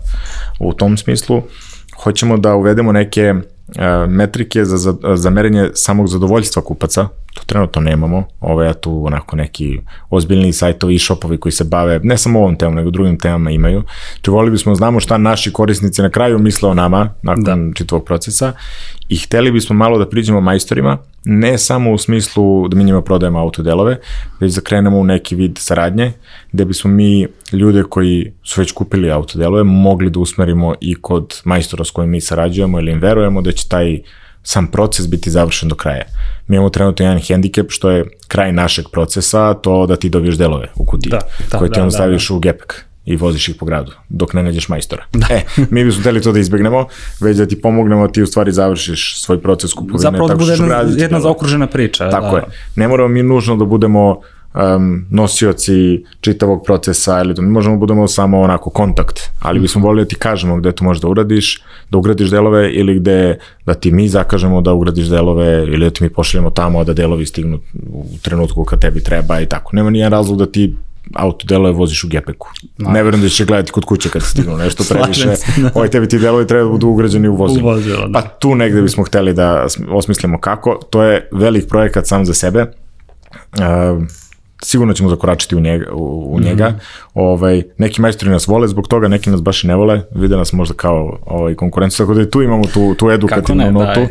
[0.59, 1.41] u tom smislu
[2.03, 3.35] hoćemo da uvedemo neke e,
[4.07, 9.35] metrike za, za, za merenje samog zadovoljstva kupaca, to trenutno nemamo, ovo ja tu onako
[9.35, 9.79] neki
[10.09, 13.83] ozbiljni sajtovi i shopovi koji se bave, ne samo ovom temom, nego drugim temama imaju.
[14.21, 17.75] Če volili bismo znamo šta naši korisnici na kraju misle o nama nakon da.
[17.75, 18.53] čitavog procesa
[19.09, 23.39] i hteli bismo malo da priđemo majstorima, ne samo u smislu da mi njima prodajemo
[23.39, 23.97] autodelove,
[24.39, 26.11] već da krenemo u neki vid saradnje,
[26.51, 31.83] gde bismo mi ljude koji su već kupili autodelove mogli da usmerimo i kod majstora
[31.83, 33.99] s kojim mi sarađujemo ili im verujemo da će taj
[34.43, 36.03] sam proces biti završen do kraja.
[36.47, 40.67] Mi imamo trenutno jedan hendikep što je kraj našeg procesa, to da ti dobiješ delove
[40.75, 41.19] u kutiji, da,
[41.51, 42.35] da, koje ti da, onda da, staviš da.
[42.35, 45.05] u gepek i voziš ih po gradu, dok ne nađeš majstora.
[45.13, 45.27] Da.
[45.35, 46.87] E, mi bismo hteli to da izbegnemo,
[47.19, 49.99] već da ti pomognemo, ti u stvari završiš svoj proces kupovine.
[49.99, 52.09] Zapravo da bude jedna, jedna zaokružena priča.
[52.09, 52.37] Tako da.
[52.37, 52.43] je.
[52.75, 54.21] Ne moramo mi nužno da budemo
[54.53, 59.79] um, nosioci čitavog procesa ili to mi možemo da budemo samo onako kontakt, ali bismo
[59.79, 59.87] mhm.
[59.87, 63.73] volili da ti kažemo gde to možeš da uradiš, da ugradiš delove ili gde da
[63.73, 67.59] ti mi zakažemo da ugradiš delove ili da ti mi pošaljemo tamo da delovi stignu
[67.93, 69.75] u trenutku kad tebi treba i tako.
[69.75, 70.75] Nema nijedan razlog da ti
[71.15, 72.47] auto delove voziš u gepeku.
[72.77, 72.89] No.
[72.89, 75.25] Ne verujem da će gledati kod kuće kad stignu nešto previše.
[75.27, 75.69] Da.
[75.73, 77.69] Ovaj tebi ti delovi treba da budu ugrađeni u vozilo.
[77.69, 78.19] U vozilo da.
[78.19, 80.79] Pa tu negde bismo hteli da osmislimo kako.
[80.89, 82.65] To je velik projekat sam za sebe.
[83.31, 84.03] Uh,
[84.63, 85.85] sigurno ćemo zakoračiti u njega.
[85.93, 86.69] U, u njega.
[86.69, 86.79] Mm -hmm.
[87.13, 90.53] ovaj, neki majstori nas vole zbog toga, neki nas baš i ne vole, vide nas
[90.53, 94.01] možda kao ovaj, konkurenciju, tako da tu imamo tu, tu edukativnu ne, notu,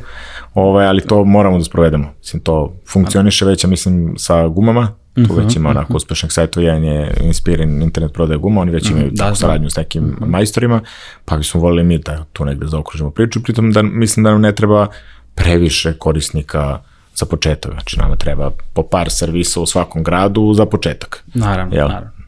[0.54, 2.12] ovaj, ali to moramo da sprovedemo.
[2.18, 4.88] Mislim, to funkcioniše već, mislim, sa gumama,
[5.28, 5.96] tu već ima onako mm -hmm.
[5.96, 9.34] uspešnih sajtova, jedan je Inspirin internet prodaje guma, oni već mhm, imaju mm -hmm, da,
[9.34, 9.70] saradnju da.
[9.70, 10.26] s nekim mm -hmm.
[10.26, 10.80] majstorima,
[11.24, 14.54] pa bismo volili mi da tu negde zaokružimo priču, pritom da mislim da nam ne
[14.54, 14.86] treba
[15.34, 16.78] previše korisnika
[17.14, 17.72] za početak.
[17.72, 21.24] Znači, nama treba po par servisa u svakom gradu za početak.
[21.34, 21.88] Naravno, Jel?
[21.88, 22.19] naravno.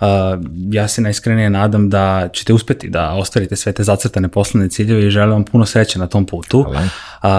[0.00, 0.06] Uh,
[0.70, 5.10] ja se najiskrenije nadam da ćete uspeti da ostvarite sve te zacrtane poslovne ciljeve i
[5.10, 6.62] želim vam puno sreće na tom putu.
[6.62, 6.88] Hvala.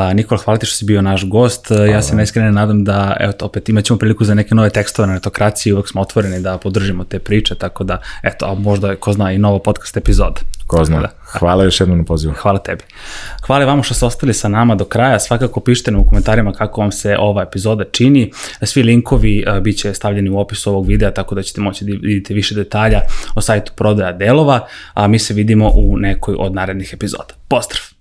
[0.10, 1.68] Uh, Nikola, hvala ti što si bio naš gost.
[1.68, 1.86] Hvala.
[1.86, 5.14] Ja se najiskrenije nadam da, evo, opet imat ćemo priliku za neke nove tekstove na
[5.14, 9.32] netokraciji, uvek smo otvoreni da podržimo te priče, tako da, eto, a možda, ko zna,
[9.32, 10.42] i novo podcast epizoda.
[10.68, 11.00] Ko zna.
[11.00, 11.10] Da.
[11.40, 12.34] Hvala još jednom na pozivu.
[12.34, 12.84] Hvala tebi.
[13.46, 15.20] Hvala vama što ste ostali sa nama do kraja.
[15.20, 18.32] Svakako pišite nam u komentarima kako vam se ova epizoda čini.
[18.62, 21.92] Svi linkovi uh, bit će stavljeni u opisu ovog videa, tako da ćete moći da
[21.92, 23.02] vidite više detalja
[23.36, 27.34] o sajtu prodaja delova, a mi se vidimo u nekoj od narednih epizoda.
[27.48, 27.97] Pozdrav!